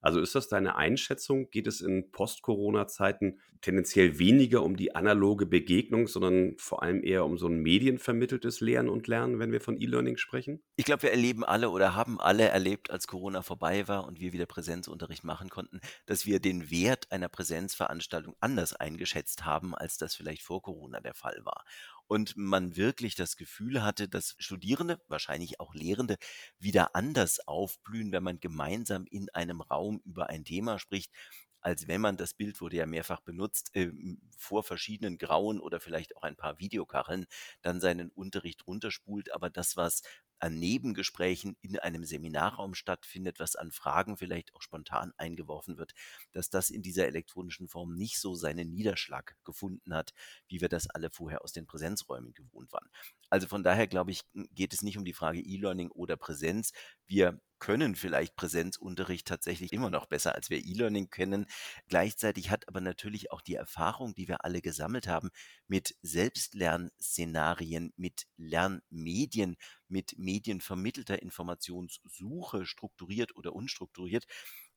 Also 0.00 0.20
ist 0.20 0.34
das 0.34 0.48
deine 0.48 0.76
Einschätzung? 0.76 1.50
Geht 1.50 1.66
es 1.66 1.80
in 1.80 2.10
Post-Corona-Zeiten 2.10 3.40
tendenziell 3.60 4.18
weniger 4.18 4.62
um 4.62 4.76
die 4.76 4.94
analoge 4.94 5.46
Begegnung, 5.46 6.06
sondern 6.06 6.54
vor 6.58 6.82
allem 6.82 7.02
eher 7.02 7.24
um 7.24 7.38
so 7.38 7.48
ein 7.48 7.60
medienvermitteltes 7.60 8.60
Lehren 8.60 8.88
und 8.88 9.08
Lernen, 9.08 9.38
wenn 9.40 9.50
wir 9.50 9.60
von 9.60 9.80
E-Learning 9.80 10.16
sprechen? 10.16 10.62
Ich 10.76 10.84
glaube, 10.84 11.02
wir 11.02 11.10
erleben 11.10 11.44
alle 11.44 11.70
oder 11.70 11.94
haben 11.94 12.20
alle 12.20 12.44
erlebt, 12.44 12.90
als 12.90 13.08
Corona 13.08 13.42
vorbei 13.42 13.88
war 13.88 14.06
und 14.06 14.20
wir 14.20 14.32
wieder 14.32 14.46
Präsenzunterricht 14.46 15.24
machen 15.24 15.48
konnten, 15.48 15.80
dass 16.06 16.26
wir 16.26 16.38
den 16.38 16.70
Wert 16.70 17.10
einer 17.10 17.28
Präsenzveranstaltung 17.28 18.36
anders 18.40 18.74
eingeschätzt 18.74 19.44
haben, 19.44 19.74
als 19.74 19.98
das 19.98 20.14
vielleicht 20.14 20.42
vor 20.42 20.62
Corona 20.62 21.00
der 21.00 21.14
Fall 21.14 21.40
war 21.44 21.64
und 22.08 22.36
man 22.36 22.76
wirklich 22.76 23.14
das 23.14 23.36
Gefühl 23.36 23.82
hatte, 23.84 24.08
dass 24.08 24.34
Studierende, 24.38 25.00
wahrscheinlich 25.08 25.60
auch 25.60 25.74
Lehrende, 25.74 26.16
wieder 26.58 26.94
anders 26.96 27.46
aufblühen, 27.46 28.12
wenn 28.12 28.22
man 28.24 28.40
gemeinsam 28.40 29.06
in 29.10 29.28
einem 29.30 29.60
Raum 29.60 30.00
über 30.04 30.28
ein 30.30 30.44
Thema 30.44 30.78
spricht, 30.78 31.12
als 31.60 31.88
wenn 31.88 32.00
man, 32.00 32.16
das 32.16 32.34
Bild 32.34 32.60
wurde 32.60 32.76
ja 32.76 32.86
mehrfach 32.86 33.20
benutzt, 33.20 33.74
äh, 33.74 33.90
vor 34.36 34.62
verschiedenen 34.62 35.18
grauen 35.18 35.60
oder 35.60 35.80
vielleicht 35.80 36.16
auch 36.16 36.22
ein 36.22 36.36
paar 36.36 36.58
Videokacheln 36.58 37.26
dann 37.62 37.80
seinen 37.80 38.10
Unterricht 38.10 38.66
runterspult. 38.66 39.32
Aber 39.34 39.50
das, 39.50 39.76
was 39.76 40.02
an 40.40 40.58
Nebengesprächen 40.58 41.56
in 41.60 41.78
einem 41.78 42.04
Seminarraum 42.04 42.74
stattfindet, 42.74 43.38
was 43.38 43.56
an 43.56 43.70
Fragen 43.70 44.16
vielleicht 44.16 44.54
auch 44.54 44.62
spontan 44.62 45.12
eingeworfen 45.16 45.78
wird, 45.78 45.92
dass 46.32 46.50
das 46.50 46.70
in 46.70 46.82
dieser 46.82 47.06
elektronischen 47.06 47.68
Form 47.68 47.94
nicht 47.94 48.18
so 48.20 48.34
seinen 48.34 48.72
Niederschlag 48.72 49.36
gefunden 49.44 49.94
hat, 49.94 50.12
wie 50.48 50.60
wir 50.60 50.68
das 50.68 50.88
alle 50.88 51.10
vorher 51.10 51.42
aus 51.42 51.52
den 51.52 51.66
Präsenzräumen 51.66 52.32
gewohnt 52.34 52.72
waren. 52.72 52.88
Also 53.30 53.46
von 53.46 53.62
daher 53.62 53.86
glaube 53.86 54.10
ich, 54.10 54.22
geht 54.52 54.72
es 54.72 54.82
nicht 54.82 54.98
um 54.98 55.04
die 55.04 55.12
Frage 55.12 55.40
E-Learning 55.40 55.90
oder 55.90 56.16
Präsenz. 56.16 56.72
Wir 57.06 57.40
können 57.58 57.96
vielleicht 57.96 58.36
Präsenzunterricht 58.36 59.26
tatsächlich 59.26 59.72
immer 59.72 59.90
noch 59.90 60.06
besser, 60.06 60.34
als 60.34 60.50
wir 60.50 60.64
E-Learning 60.64 61.10
kennen. 61.10 61.46
Gleichzeitig 61.88 62.50
hat 62.50 62.68
aber 62.68 62.80
natürlich 62.80 63.32
auch 63.32 63.40
die 63.40 63.56
Erfahrung, 63.56 64.14
die 64.14 64.28
wir 64.28 64.44
alle 64.44 64.60
gesammelt 64.60 65.08
haben, 65.08 65.30
mit 65.66 65.96
Selbstlernszenarien, 66.02 67.92
mit 67.96 68.26
Lernmedien, 68.36 69.56
mit 69.88 70.18
medienvermittelter 70.18 71.22
Informationssuche, 71.22 72.66
strukturiert 72.66 73.36
oder 73.36 73.54
unstrukturiert, 73.54 74.26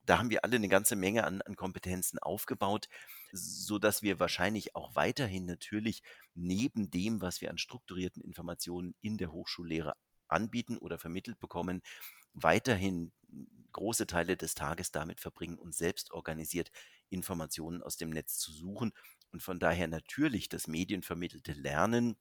da 0.06 0.18
haben 0.18 0.30
wir 0.30 0.44
alle 0.44 0.56
eine 0.56 0.68
ganze 0.68 0.96
Menge 0.96 1.24
an, 1.25 1.41
an 1.41 1.56
Kompetenzen 1.56 2.18
aufgebaut, 2.20 2.88
so 3.32 3.77
dass 3.77 4.01
wir 4.01 4.20
wahrscheinlich 4.20 4.75
auch 4.75 4.96
weiterhin 4.96 5.46
natürlich 5.46 6.01
neben 6.34 6.89
dem, 6.89 7.22
was 7.22 7.41
wir 7.41 7.50
an 7.51 7.58
strukturierten 7.58 8.22
Informationen 8.24 8.96
in 9.01 9.18
der 9.18 9.32
Hochschullehre 9.32 9.94
anbieten 10.27 10.77
oder 10.77 10.98
vermittelt 10.98 11.39
bekommen, 11.39 11.82
weiterhin 12.34 13.12
große 13.74 14.08
Teile 14.08 14.38
des 14.38 14.56
Tages 14.56 14.91
damit 14.91 15.20
verbringen, 15.20 15.58
uns 15.58 15.77
selbst 15.77 16.12
organisiert 16.12 16.72
Informationen 17.10 17.82
aus 17.82 17.98
dem 17.98 18.10
Netz 18.10 18.38
zu 18.38 18.51
suchen 18.51 18.94
und 19.32 19.41
von 19.41 19.60
daher 19.60 19.88
natürlich 19.88 20.50
das 20.50 20.68
medienvermittelte 20.68 21.53
Lernen 21.53 22.18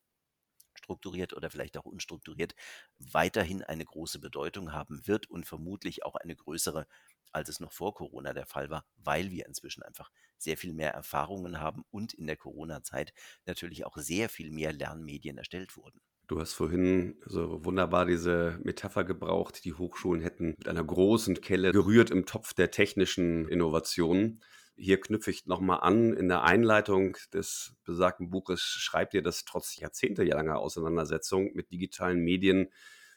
strukturiert 0.83 1.33
oder 1.33 1.51
vielleicht 1.51 1.77
auch 1.79 1.85
unstrukturiert, 1.85 2.55
weiterhin 2.99 3.63
eine 3.63 3.85
große 3.85 4.19
Bedeutung 4.19 4.73
haben 4.73 5.07
wird 5.07 5.29
und 5.31 5.47
vermutlich 5.47 6.05
auch 6.05 6.17
eine 6.17 6.35
größere, 6.35 6.87
als 7.33 7.49
es 7.49 7.61
noch 7.61 7.73
vor 7.73 7.95
Corona 7.95 8.33
der 8.33 8.47
Fall 8.47 8.71
war, 8.71 8.85
weil 8.97 9.31
wir 9.31 9.47
inzwischen 9.47 9.83
einfach 9.83 10.11
sehr 10.39 10.57
viel 10.57 10.73
mehr 10.73 10.93
Erfahrungen 10.93 11.61
haben 11.61 11.85
und 11.91 12.15
in 12.15 12.27
der 12.27 12.37
Corona-Zeit 12.37 13.13
natürlich 13.47 13.85
auch 13.85 13.97
sehr 13.97 14.29
viel 14.29 14.51
mehr 14.51 14.73
Lernmedien 14.73 15.39
erstellt 15.39 15.77
wurden. 15.77 16.01
Du 16.27 16.39
hast 16.39 16.53
vorhin 16.53 17.17
so 17.27 17.65
wunderbar 17.65 18.07
diese 18.07 18.61
Metapher 18.63 19.03
gebraucht, 19.03 19.65
die 19.65 19.75
Hochschulen 19.75 20.23
hätten 20.23 20.55
mit 20.59 20.69
einer 20.69 20.85
großen 20.85 21.41
Kelle 21.41 21.73
gerührt 21.73 22.11
im 22.11 22.25
Topf 22.25 22.55
der 22.55 22.71
technischen 22.71 23.49
Innovationen. 23.49 24.41
Hier 24.83 24.99
knüpfe 24.99 25.31
ich 25.31 25.45
nochmal 25.45 25.81
an. 25.81 26.15
In 26.15 26.29
der 26.29 26.43
Einleitung 26.43 27.19
des 27.35 27.75
besagten 27.85 28.31
Buches 28.31 28.63
schreibt 28.63 29.13
ihr, 29.13 29.21
dass 29.21 29.45
trotz 29.45 29.77
jahrzehntelanger 29.77 30.59
Auseinandersetzung 30.59 31.51
mit 31.53 31.71
digitalen 31.71 32.21
Medien 32.21 32.71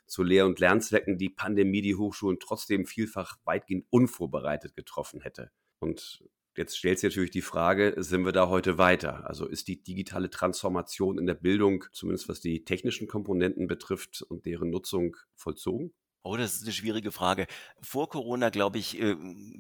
zu 0.06 0.24
Lehr- 0.24 0.46
und 0.46 0.60
Lernzwecken 0.60 1.18
die 1.18 1.30
Pandemie 1.30 1.82
die 1.82 1.96
Hochschulen 1.96 2.38
trotzdem 2.42 2.86
vielfach 2.86 3.38
weitgehend 3.46 3.86
unvorbereitet 3.90 4.76
getroffen 4.76 5.22
hätte. 5.22 5.52
Und 5.80 6.26
Jetzt 6.56 6.78
stellt 6.78 7.00
sich 7.00 7.10
natürlich 7.10 7.32
die 7.32 7.42
Frage, 7.42 7.96
sind 7.98 8.26
wir 8.26 8.32
da 8.32 8.48
heute 8.48 8.78
weiter? 8.78 9.28
Also 9.28 9.48
ist 9.48 9.68
die 9.68 9.82
digitale 9.82 10.30
Transformation 10.30 11.18
in 11.18 11.26
der 11.26 11.34
Bildung, 11.34 11.86
zumindest 11.94 12.30
was 12.30 12.42
die 12.42 12.64
technischen 12.64 13.08
Komponenten 13.08 13.66
betrifft 13.66 14.22
und 14.22 14.46
deren 14.46 14.70
Nutzung, 14.70 15.18
vollzogen? 15.34 15.96
Oh, 16.26 16.38
das 16.38 16.54
ist 16.54 16.64
eine 16.64 16.72
schwierige 16.72 17.12
Frage. 17.12 17.48
Vor 17.82 18.08
Corona, 18.08 18.50
glaube 18.50 18.78
ich, 18.78 18.98
äh, 18.98 19.16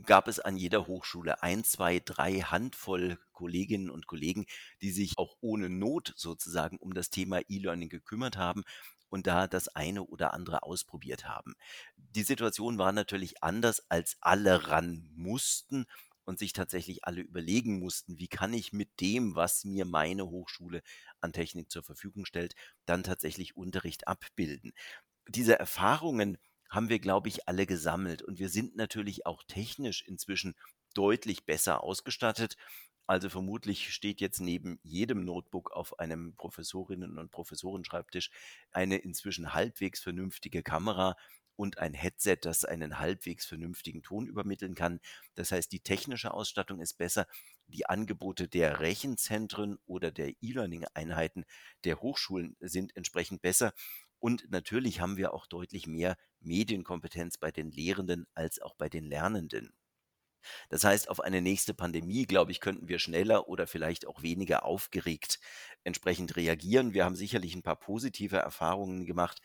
gab 0.05 0.29
es 0.29 0.39
an 0.39 0.55
jeder 0.55 0.88
Hochschule 0.88 1.43
ein, 1.43 1.65
zwei, 1.65 2.00
drei 2.00 2.39
Handvoll 2.39 3.20
Kolleginnen 3.34 3.89
und 3.89 4.08
Kollegen, 4.08 4.46
die 4.82 4.91
sich 4.91 5.17
auch 5.17 5.36
ohne 5.41 5.70
Not 5.70 6.13
sozusagen 6.15 6.77
um 6.77 6.93
das 6.93 7.10
Thema 7.10 7.41
E-Learning 7.50 7.89
gekümmert 7.89 8.38
haben 8.38 8.63
und 9.10 9.27
da 9.27 9.48
das 9.48 9.67
eine 9.67 10.03
oder 10.05 10.34
andere 10.34 10.63
ausprobiert 10.63 11.27
haben. 11.27 11.55
Die 11.98 12.24
Situation 12.24 12.77
war 12.77 12.93
natürlich 12.93 13.43
anders, 13.43 13.84
als 13.89 14.15
alle 14.22 14.70
ran 14.70 15.10
mussten 15.15 15.86
und 16.24 16.39
sich 16.39 16.53
tatsächlich 16.53 17.03
alle 17.03 17.20
überlegen 17.22 17.79
mussten, 17.79 18.20
wie 18.20 18.29
kann 18.29 18.53
ich 18.53 18.72
mit 18.72 19.01
dem, 19.01 19.36
was 19.36 19.65
mir 19.65 19.84
meine 19.84 20.29
Hochschule 20.29 20.82
an 21.20 21.34
Technik 21.34 21.70
zur 21.70 21.84
Verfügung 21.84 22.24
stellt, 22.25 22.55
dann 22.86 23.03
tatsächlich 23.03 23.58
Unterricht 23.58 24.08
abbilden. 24.08 24.72
Diese 25.27 25.60
Erfahrungen 25.60 26.38
haben 26.73 26.89
wir, 26.89 26.99
glaube 26.99 27.29
ich, 27.29 27.47
alle 27.47 27.65
gesammelt 27.65 28.21
und 28.21 28.39
wir 28.39 28.49
sind 28.49 28.75
natürlich 28.75 29.25
auch 29.25 29.43
technisch 29.43 30.01
inzwischen 30.01 30.55
deutlich 30.93 31.45
besser 31.45 31.83
ausgestattet. 31.83 32.57
Also 33.05 33.29
vermutlich 33.29 33.93
steht 33.93 34.21
jetzt 34.21 34.39
neben 34.39 34.79
jedem 34.81 35.23
Notebook 35.25 35.71
auf 35.71 35.99
einem 35.99 36.35
Professorinnen- 36.35 37.19
und 37.19 37.31
Professorenschreibtisch 37.31 38.31
eine 38.71 38.97
inzwischen 38.97 39.53
halbwegs 39.53 40.01
vernünftige 40.01 40.63
Kamera, 40.63 41.15
und 41.55 41.77
ein 41.77 41.93
Headset, 41.93 42.37
das 42.41 42.65
einen 42.65 42.99
halbwegs 42.99 43.45
vernünftigen 43.45 44.01
Ton 44.01 44.27
übermitteln 44.27 44.75
kann. 44.75 44.99
Das 45.35 45.51
heißt, 45.51 45.71
die 45.71 45.81
technische 45.81 46.33
Ausstattung 46.33 46.81
ist 46.81 46.97
besser. 46.97 47.27
Die 47.67 47.85
Angebote 47.85 48.47
der 48.47 48.79
Rechenzentren 48.79 49.77
oder 49.85 50.11
der 50.11 50.33
E-Learning-Einheiten 50.41 51.45
der 51.83 52.01
Hochschulen 52.01 52.55
sind 52.59 52.95
entsprechend 52.95 53.41
besser. 53.41 53.73
Und 54.23 54.49
natürlich 54.49 55.01
haben 55.01 55.17
wir 55.17 55.33
auch 55.33 55.47
deutlich 55.47 55.85
mehr 55.85 56.15
Medienkompetenz 56.39 57.37
bei 57.37 57.51
den 57.51 57.71
Lehrenden 57.71 58.25
als 58.33 58.61
auch 58.61 58.73
bei 58.73 58.87
den 58.87 59.03
Lernenden. 59.03 59.73
Das 60.69 60.85
heißt, 60.85 61.09
auf 61.09 61.19
eine 61.19 61.41
nächste 61.41 61.73
Pandemie, 61.73 62.25
glaube 62.25 62.53
ich, 62.53 62.61
könnten 62.61 62.87
wir 62.87 62.99
schneller 62.99 63.49
oder 63.49 63.67
vielleicht 63.67 64.07
auch 64.07 64.21
weniger 64.21 64.63
aufgeregt 64.63 65.41
entsprechend 65.83 66.37
reagieren. 66.37 66.93
Wir 66.93 67.03
haben 67.03 67.17
sicherlich 67.17 67.53
ein 67.53 67.63
paar 67.63 67.75
positive 67.75 68.37
Erfahrungen 68.37 69.05
gemacht 69.05 69.41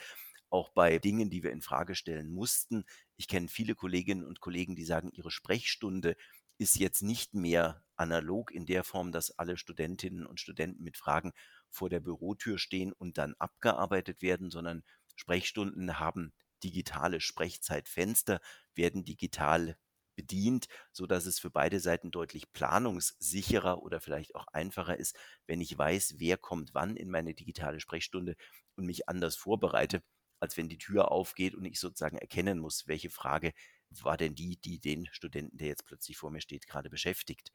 auch 0.48 0.70
bei 0.70 1.00
Dingen, 1.00 1.28
die 1.28 1.42
wir 1.42 1.50
in 1.50 1.60
Frage 1.60 1.96
stellen 1.96 2.30
mussten. 2.30 2.84
Ich 3.16 3.26
kenne 3.26 3.48
viele 3.48 3.74
Kolleginnen 3.74 4.24
und 4.24 4.40
Kollegen, 4.40 4.76
die 4.76 4.84
sagen, 4.84 5.10
ihre 5.12 5.32
Sprechstunde 5.32 6.14
ist 6.56 6.76
jetzt 6.76 7.02
nicht 7.02 7.34
mehr 7.34 7.82
analog 7.96 8.52
in 8.52 8.64
der 8.64 8.84
Form, 8.84 9.10
dass 9.10 9.36
alle 9.38 9.56
Studentinnen 9.56 10.24
und 10.24 10.40
Studenten 10.40 10.84
mit 10.84 10.96
Fragen 10.96 11.32
vor 11.70 11.88
der 11.90 12.00
Bürotür 12.00 12.58
stehen 12.58 12.92
und 12.92 13.18
dann 13.18 13.34
abgearbeitet 13.38 14.22
werden, 14.22 14.50
sondern 14.50 14.82
Sprechstunden 15.16 15.98
haben 15.98 16.32
digitale 16.64 17.20
Sprechzeitfenster, 17.20 18.40
werden 18.74 19.04
digital 19.04 19.76
bedient, 20.16 20.66
so 20.92 21.06
dass 21.06 21.26
es 21.26 21.38
für 21.38 21.50
beide 21.50 21.78
Seiten 21.78 22.10
deutlich 22.10 22.52
planungssicherer 22.52 23.82
oder 23.82 24.00
vielleicht 24.00 24.34
auch 24.34 24.46
einfacher 24.48 24.96
ist, 24.98 25.16
wenn 25.46 25.60
ich 25.60 25.76
weiß, 25.78 26.14
wer 26.18 26.36
kommt 26.36 26.74
wann 26.74 26.96
in 26.96 27.10
meine 27.10 27.34
digitale 27.34 27.78
Sprechstunde 27.80 28.34
und 28.76 28.86
mich 28.86 29.08
anders 29.08 29.36
vorbereite 29.36 30.02
als 30.40 30.56
wenn 30.56 30.68
die 30.68 30.78
Tür 30.78 31.10
aufgeht 31.10 31.54
und 31.54 31.64
ich 31.64 31.80
sozusagen 31.80 32.16
erkennen 32.18 32.58
muss, 32.58 32.86
welche 32.86 33.10
Frage 33.10 33.52
war 33.90 34.16
denn 34.16 34.34
die, 34.34 34.56
die 34.56 34.78
den 34.78 35.08
Studenten, 35.12 35.56
der 35.56 35.68
jetzt 35.68 35.84
plötzlich 35.84 36.16
vor 36.16 36.30
mir 36.30 36.40
steht, 36.40 36.66
gerade 36.66 36.90
beschäftigt. 36.90 37.52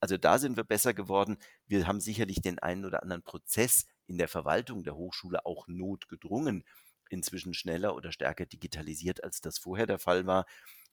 Also 0.00 0.16
da 0.16 0.38
sind 0.38 0.56
wir 0.56 0.64
besser 0.64 0.94
geworden. 0.94 1.38
Wir 1.66 1.86
haben 1.86 2.00
sicherlich 2.00 2.40
den 2.40 2.58
einen 2.58 2.84
oder 2.84 3.02
anderen 3.02 3.22
Prozess 3.22 3.86
in 4.06 4.18
der 4.18 4.28
Verwaltung 4.28 4.84
der 4.84 4.96
Hochschule 4.96 5.46
auch 5.46 5.66
notgedrungen 5.68 6.64
inzwischen 7.08 7.54
schneller 7.54 7.94
oder 7.94 8.12
stärker 8.12 8.46
digitalisiert, 8.46 9.22
als 9.22 9.40
das 9.40 9.58
vorher 9.58 9.86
der 9.86 9.98
Fall 9.98 10.26
war. 10.26 10.46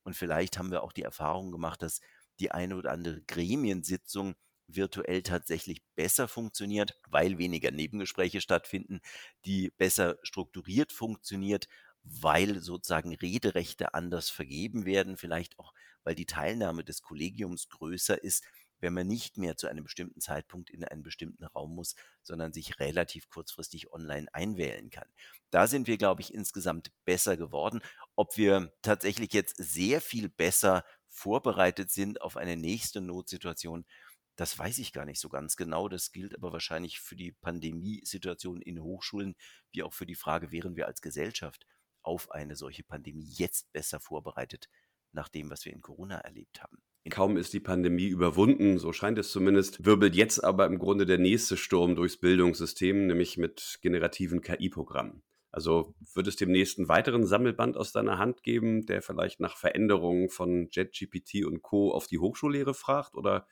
Und 0.03 0.15
vielleicht 0.15 0.57
haben 0.57 0.71
wir 0.71 0.83
auch 0.83 0.93
die 0.93 1.03
Erfahrung 1.03 1.51
gemacht, 1.51 1.81
dass 1.81 2.01
die 2.39 2.51
eine 2.51 2.75
oder 2.75 2.91
andere 2.91 3.21
Gremiensitzung 3.23 4.35
virtuell 4.67 5.23
tatsächlich 5.23 5.83
besser 5.95 6.27
funktioniert, 6.27 6.97
weil 7.09 7.37
weniger 7.37 7.71
Nebengespräche 7.71 8.41
stattfinden, 8.41 9.01
die 9.45 9.71
besser 9.77 10.17
strukturiert 10.23 10.91
funktioniert, 10.91 11.67
weil 12.03 12.59
sozusagen 12.59 13.15
Rederechte 13.15 13.93
anders 13.93 14.29
vergeben 14.29 14.85
werden, 14.85 15.17
vielleicht 15.17 15.57
auch, 15.59 15.73
weil 16.03 16.15
die 16.15 16.25
Teilnahme 16.25 16.83
des 16.83 17.01
Kollegiums 17.01 17.69
größer 17.69 18.21
ist, 18.21 18.43
wenn 18.83 18.93
man 18.93 19.07
nicht 19.07 19.37
mehr 19.37 19.55
zu 19.55 19.67
einem 19.67 19.85
bestimmten 19.85 20.19
Zeitpunkt 20.19 20.69
in 20.69 20.83
einen 20.83 21.03
bestimmten 21.03 21.45
Raum 21.45 21.73
muss, 21.73 21.95
sondern 22.21 22.51
sich 22.51 22.79
relativ 22.79 23.29
kurzfristig 23.29 23.93
online 23.93 24.27
einwählen 24.33 24.89
kann. 24.89 25.07
Da 25.51 25.67
sind 25.67 25.87
wir, 25.87 25.97
glaube 25.97 26.21
ich, 26.21 26.33
insgesamt 26.33 26.91
besser 27.05 27.37
geworden. 27.37 27.81
Ob 28.17 28.35
wir 28.35 28.73
tatsächlich 28.81 29.31
jetzt 29.31 29.55
sehr 29.57 30.01
viel 30.01 30.27
besser 30.27 30.83
vorbereitet 31.07 31.91
sind 31.91 32.21
auf 32.21 32.35
eine 32.35 32.57
nächste 32.57 32.99
Notsituation, 32.99 33.85
das 34.35 34.57
weiß 34.57 34.79
ich 34.79 34.91
gar 34.91 35.05
nicht 35.05 35.19
so 35.19 35.29
ganz 35.29 35.55
genau. 35.55 35.87
Das 35.87 36.11
gilt 36.11 36.35
aber 36.35 36.51
wahrscheinlich 36.51 36.99
für 36.99 37.15
die 37.15 37.31
Pandemiesituation 37.31 38.61
in 38.61 38.81
Hochschulen, 38.81 39.35
wie 39.71 39.83
auch 39.83 39.93
für 39.93 40.07
die 40.07 40.15
Frage, 40.15 40.51
wären 40.51 40.75
wir 40.75 40.87
als 40.87 41.01
Gesellschaft 41.01 41.65
auf 42.03 42.31
eine 42.31 42.55
solche 42.55 42.83
Pandemie 42.83 43.27
jetzt 43.27 43.71
besser 43.73 43.99
vorbereitet, 43.99 44.69
nach 45.11 45.29
dem, 45.29 45.49
was 45.49 45.65
wir 45.65 45.73
in 45.73 45.81
Corona 45.81 46.17
erlebt 46.19 46.61
haben. 46.61 46.77
Kaum 47.09 47.35
ist 47.35 47.53
die 47.53 47.59
Pandemie 47.59 48.07
überwunden, 48.07 48.77
so 48.77 48.93
scheint 48.93 49.17
es 49.17 49.31
zumindest, 49.31 49.85
wirbelt 49.85 50.15
jetzt 50.15 50.43
aber 50.43 50.65
im 50.65 50.79
Grunde 50.79 51.05
der 51.05 51.17
nächste 51.17 51.57
Sturm 51.57 51.95
durchs 51.95 52.17
Bildungssystem, 52.17 53.07
nämlich 53.07 53.37
mit 53.37 53.79
generativen 53.81 54.41
KI-Programmen. 54.41 55.21
Also 55.51 55.93
wird 56.13 56.27
es 56.27 56.37
demnächst 56.37 56.79
einen 56.79 56.87
weiteren 56.87 57.25
Sammelband 57.25 57.77
aus 57.77 57.91
deiner 57.91 58.17
Hand 58.17 58.41
geben, 58.41 58.85
der 58.85 59.01
vielleicht 59.01 59.39
nach 59.39 59.57
Veränderungen 59.57 60.29
von 60.29 60.69
JetGPT 60.71 61.45
und 61.45 61.61
Co. 61.61 61.91
auf 61.91 62.07
die 62.07 62.19
Hochschullehre 62.19 62.73
fragt? 62.73 63.15
Oder 63.15 63.45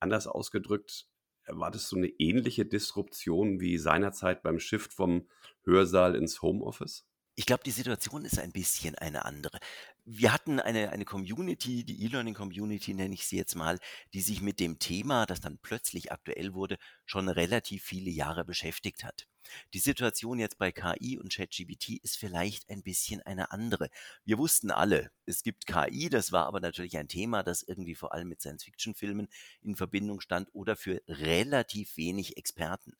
Anders 0.00 0.26
ausgedrückt, 0.26 1.06
erwartest 1.44 1.92
du 1.92 1.96
eine 1.96 2.08
ähnliche 2.08 2.64
Disruption 2.64 3.60
wie 3.60 3.76
seinerzeit 3.76 4.42
beim 4.42 4.58
Shift 4.58 4.94
vom 4.94 5.28
Hörsaal 5.62 6.14
ins 6.14 6.40
Homeoffice? 6.40 7.06
Ich 7.40 7.46
glaube, 7.46 7.62
die 7.64 7.70
Situation 7.70 8.26
ist 8.26 8.38
ein 8.38 8.52
bisschen 8.52 8.96
eine 8.96 9.24
andere. 9.24 9.60
Wir 10.04 10.30
hatten 10.30 10.60
eine, 10.60 10.90
eine 10.90 11.06
Community, 11.06 11.84
die 11.84 12.04
E-Learning-Community 12.04 12.92
nenne 12.92 13.14
ich 13.14 13.26
sie 13.26 13.38
jetzt 13.38 13.54
mal, 13.54 13.78
die 14.12 14.20
sich 14.20 14.42
mit 14.42 14.60
dem 14.60 14.78
Thema, 14.78 15.24
das 15.24 15.40
dann 15.40 15.56
plötzlich 15.56 16.12
aktuell 16.12 16.52
wurde, 16.52 16.76
schon 17.06 17.30
relativ 17.30 17.82
viele 17.82 18.10
Jahre 18.10 18.44
beschäftigt 18.44 19.04
hat. 19.04 19.26
Die 19.72 19.78
Situation 19.78 20.38
jetzt 20.38 20.58
bei 20.58 20.70
KI 20.70 21.18
und 21.18 21.32
ChatGPT 21.32 22.02
ist 22.02 22.18
vielleicht 22.18 22.68
ein 22.68 22.82
bisschen 22.82 23.22
eine 23.22 23.52
andere. 23.52 23.88
Wir 24.26 24.36
wussten 24.36 24.70
alle, 24.70 25.10
es 25.24 25.42
gibt 25.42 25.66
KI, 25.66 26.10
das 26.10 26.32
war 26.32 26.44
aber 26.44 26.60
natürlich 26.60 26.98
ein 26.98 27.08
Thema, 27.08 27.42
das 27.42 27.62
irgendwie 27.62 27.94
vor 27.94 28.12
allem 28.12 28.28
mit 28.28 28.42
Science-Fiction-Filmen 28.42 29.28
in 29.62 29.76
Verbindung 29.76 30.20
stand 30.20 30.50
oder 30.52 30.76
für 30.76 31.00
relativ 31.08 31.96
wenig 31.96 32.36
Experten. 32.36 32.98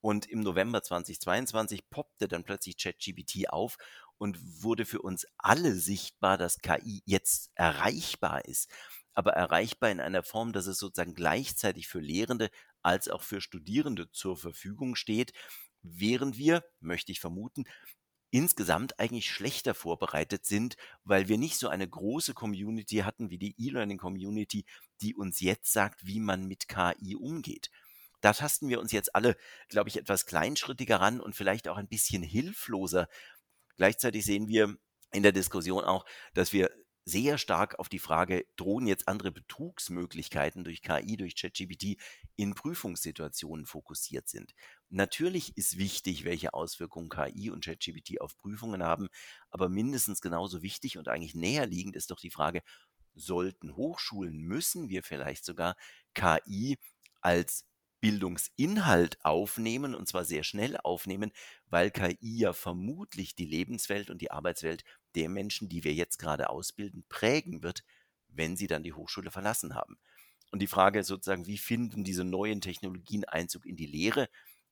Und 0.00 0.26
im 0.26 0.40
November 0.40 0.82
2022 0.82 1.90
poppte 1.90 2.28
dann 2.28 2.44
plötzlich 2.44 2.76
ChatGPT 2.76 3.48
auf 3.48 3.76
und 4.18 4.38
wurde 4.62 4.84
für 4.86 5.02
uns 5.02 5.26
alle 5.36 5.74
sichtbar, 5.74 6.38
dass 6.38 6.60
KI 6.60 7.02
jetzt 7.04 7.50
erreichbar 7.54 8.44
ist. 8.44 8.70
Aber 9.14 9.32
erreichbar 9.32 9.90
in 9.90 10.00
einer 10.00 10.22
Form, 10.22 10.52
dass 10.52 10.66
es 10.66 10.78
sozusagen 10.78 11.14
gleichzeitig 11.14 11.88
für 11.88 12.00
Lehrende 12.00 12.50
als 12.82 13.08
auch 13.08 13.22
für 13.22 13.40
Studierende 13.40 14.10
zur 14.12 14.36
Verfügung 14.36 14.94
steht, 14.94 15.32
während 15.82 16.36
wir, 16.38 16.64
möchte 16.80 17.12
ich 17.12 17.20
vermuten, 17.20 17.64
insgesamt 18.30 18.98
eigentlich 18.98 19.30
schlechter 19.30 19.74
vorbereitet 19.74 20.44
sind, 20.44 20.76
weil 21.04 21.28
wir 21.28 21.38
nicht 21.38 21.58
so 21.58 21.68
eine 21.68 21.88
große 21.88 22.34
Community 22.34 22.98
hatten 22.98 23.30
wie 23.30 23.38
die 23.38 23.54
E-Learning-Community, 23.58 24.64
die 25.00 25.14
uns 25.14 25.40
jetzt 25.40 25.72
sagt, 25.72 26.06
wie 26.06 26.20
man 26.20 26.46
mit 26.46 26.68
KI 26.68 27.16
umgeht. 27.16 27.70
Da 28.20 28.32
tasten 28.32 28.68
wir 28.68 28.80
uns 28.80 28.92
jetzt 28.92 29.14
alle, 29.14 29.36
glaube 29.68 29.88
ich, 29.88 29.96
etwas 29.96 30.26
kleinschrittiger 30.26 31.00
ran 31.00 31.20
und 31.20 31.36
vielleicht 31.36 31.68
auch 31.68 31.76
ein 31.76 31.88
bisschen 31.88 32.22
hilfloser. 32.22 33.08
Gleichzeitig 33.76 34.24
sehen 34.24 34.48
wir 34.48 34.76
in 35.12 35.22
der 35.22 35.32
Diskussion 35.32 35.84
auch, 35.84 36.04
dass 36.34 36.52
wir 36.52 36.70
sehr 37.08 37.38
stark 37.38 37.78
auf 37.78 37.88
die 37.88 38.00
Frage, 38.00 38.46
drohen 38.56 38.88
jetzt 38.88 39.06
andere 39.06 39.30
Betrugsmöglichkeiten 39.30 40.64
durch 40.64 40.82
KI, 40.82 41.16
durch 41.16 41.36
ChatGPT 41.36 41.96
in 42.34 42.54
Prüfungssituationen 42.54 43.64
fokussiert 43.64 44.28
sind. 44.28 44.52
Natürlich 44.88 45.56
ist 45.56 45.78
wichtig, 45.78 46.24
welche 46.24 46.52
Auswirkungen 46.52 47.08
KI 47.08 47.50
und 47.50 47.64
ChatGPT 47.64 48.20
auf 48.20 48.36
Prüfungen 48.36 48.82
haben, 48.82 49.08
aber 49.50 49.68
mindestens 49.68 50.20
genauso 50.20 50.62
wichtig 50.62 50.98
und 50.98 51.06
eigentlich 51.06 51.36
näherliegend 51.36 51.94
ist 51.94 52.10
doch 52.10 52.18
die 52.18 52.30
Frage, 52.32 52.62
sollten 53.14 53.76
Hochschulen, 53.76 54.38
müssen 54.38 54.88
wir 54.88 55.04
vielleicht 55.04 55.44
sogar 55.44 55.76
KI 56.12 56.76
als 57.20 57.64
Bildungsinhalt 58.06 59.18
aufnehmen 59.24 59.92
und 59.92 60.06
zwar 60.06 60.24
sehr 60.24 60.44
schnell 60.44 60.76
aufnehmen, 60.76 61.32
weil 61.68 61.90
KI 61.90 62.38
ja 62.38 62.52
vermutlich 62.52 63.34
die 63.34 63.46
Lebenswelt 63.46 64.10
und 64.10 64.22
die 64.22 64.30
Arbeitswelt 64.30 64.84
der 65.16 65.28
Menschen, 65.28 65.68
die 65.68 65.82
wir 65.82 65.92
jetzt 65.92 66.18
gerade 66.18 66.48
ausbilden, 66.48 67.04
prägen 67.08 67.64
wird, 67.64 67.82
wenn 68.28 68.56
sie 68.56 68.68
dann 68.68 68.84
die 68.84 68.92
Hochschule 68.92 69.32
verlassen 69.32 69.74
haben. 69.74 69.98
Und 70.52 70.62
die 70.62 70.68
Frage 70.68 71.02
sozusagen, 71.02 71.48
wie 71.48 71.58
finden 71.58 72.04
diese 72.04 72.22
neuen 72.22 72.60
Technologien 72.60 73.24
Einzug 73.24 73.66
in 73.66 73.74
die 73.74 73.86
Lehre, 73.86 74.28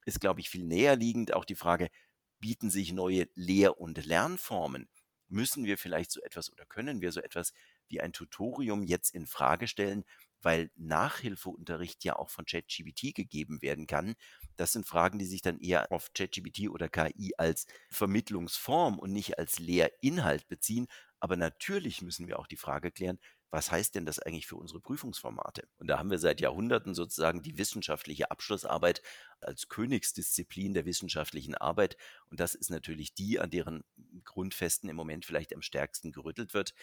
ist, 0.06 0.20
glaube 0.20 0.38
ich, 0.40 0.48
viel 0.48 0.62
näher 0.62 0.94
liegend. 0.94 1.34
Auch 1.34 1.44
die 1.44 1.56
Frage, 1.56 1.90
bieten 2.38 2.70
sich 2.70 2.92
neue 2.92 3.26
Lehr- 3.34 3.80
und 3.80 4.06
Lernformen? 4.06 4.88
Müssen 5.26 5.64
wir 5.64 5.76
vielleicht 5.76 6.12
so 6.12 6.20
etwas 6.22 6.52
oder 6.52 6.66
können 6.66 7.00
wir 7.00 7.10
so 7.10 7.20
etwas 7.20 7.52
wie 7.88 8.00
ein 8.00 8.12
Tutorium 8.12 8.84
jetzt 8.84 9.12
in 9.12 9.26
Frage 9.26 9.66
stellen, 9.66 10.04
weil 10.44 10.70
Nachhilfeunterricht 10.76 12.04
ja 12.04 12.16
auch 12.16 12.30
von 12.30 12.44
ChatGPT 12.44 13.14
gegeben 13.14 13.62
werden 13.62 13.86
kann. 13.86 14.14
Das 14.56 14.72
sind 14.72 14.86
Fragen, 14.86 15.18
die 15.18 15.24
sich 15.24 15.42
dann 15.42 15.58
eher 15.58 15.90
auf 15.90 16.12
ChatGPT 16.14 16.68
oder 16.68 16.88
KI 16.88 17.32
als 17.38 17.66
Vermittlungsform 17.90 18.98
und 18.98 19.12
nicht 19.12 19.38
als 19.38 19.58
Lehrinhalt 19.58 20.48
beziehen. 20.48 20.86
Aber 21.20 21.36
natürlich 21.36 22.02
müssen 22.02 22.28
wir 22.28 22.38
auch 22.38 22.46
die 22.46 22.56
Frage 22.56 22.90
klären, 22.92 23.18
was 23.54 23.70
heißt 23.70 23.94
denn 23.94 24.04
das 24.04 24.18
eigentlich 24.18 24.48
für 24.48 24.56
unsere 24.56 24.80
Prüfungsformate? 24.80 25.68
Und 25.76 25.86
da 25.86 25.96
haben 25.96 26.10
wir 26.10 26.18
seit 26.18 26.40
Jahrhunderten 26.40 26.92
sozusagen 26.92 27.40
die 27.40 27.56
wissenschaftliche 27.56 28.32
Abschlussarbeit 28.32 29.00
als 29.40 29.68
Königsdisziplin 29.68 30.74
der 30.74 30.86
wissenschaftlichen 30.86 31.54
Arbeit. 31.54 31.96
Und 32.30 32.40
das 32.40 32.56
ist 32.56 32.70
natürlich 32.70 33.14
die, 33.14 33.38
an 33.38 33.50
deren 33.50 33.84
Grundfesten 34.24 34.90
im 34.90 34.96
Moment 34.96 35.24
vielleicht 35.24 35.54
am 35.54 35.62
stärksten 35.62 36.10
gerüttelt 36.10 36.52
wird 36.52 36.74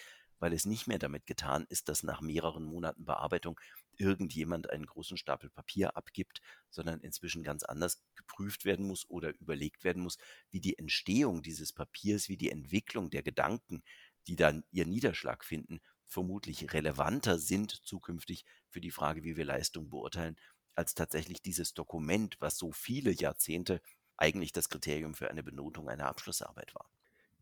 weil 0.42 0.52
es 0.52 0.66
nicht 0.66 0.88
mehr 0.88 0.98
damit 0.98 1.24
getan 1.24 1.66
ist, 1.68 1.88
dass 1.88 2.02
nach 2.02 2.20
mehreren 2.20 2.64
Monaten 2.64 3.04
Bearbeitung 3.04 3.60
irgendjemand 3.96 4.68
einen 4.70 4.86
großen 4.86 5.16
Stapel 5.16 5.48
Papier 5.48 5.96
abgibt, 5.96 6.40
sondern 6.68 7.00
inzwischen 7.00 7.44
ganz 7.44 7.62
anders 7.62 8.02
geprüft 8.16 8.64
werden 8.64 8.84
muss 8.84 9.08
oder 9.08 9.38
überlegt 9.38 9.84
werden 9.84 10.02
muss, 10.02 10.18
wie 10.50 10.58
die 10.58 10.76
Entstehung 10.76 11.42
dieses 11.42 11.72
Papiers, 11.72 12.28
wie 12.28 12.36
die 12.36 12.50
Entwicklung 12.50 13.08
der 13.08 13.22
Gedanken, 13.22 13.84
die 14.26 14.34
dann 14.34 14.64
ihr 14.72 14.84
Niederschlag 14.84 15.44
finden, 15.44 15.80
vermutlich 16.06 16.72
relevanter 16.72 17.38
sind 17.38 17.70
zukünftig 17.70 18.44
für 18.68 18.80
die 18.80 18.90
Frage, 18.90 19.22
wie 19.22 19.36
wir 19.36 19.44
Leistung 19.44 19.90
beurteilen, 19.90 20.36
als 20.74 20.96
tatsächlich 20.96 21.40
dieses 21.40 21.72
Dokument, 21.72 22.36
was 22.40 22.58
so 22.58 22.72
viele 22.72 23.12
Jahrzehnte 23.12 23.80
eigentlich 24.16 24.50
das 24.50 24.68
Kriterium 24.68 25.14
für 25.14 25.30
eine 25.30 25.44
Benotung 25.44 25.88
einer 25.88 26.06
Abschlussarbeit 26.06 26.74
war. 26.74 26.90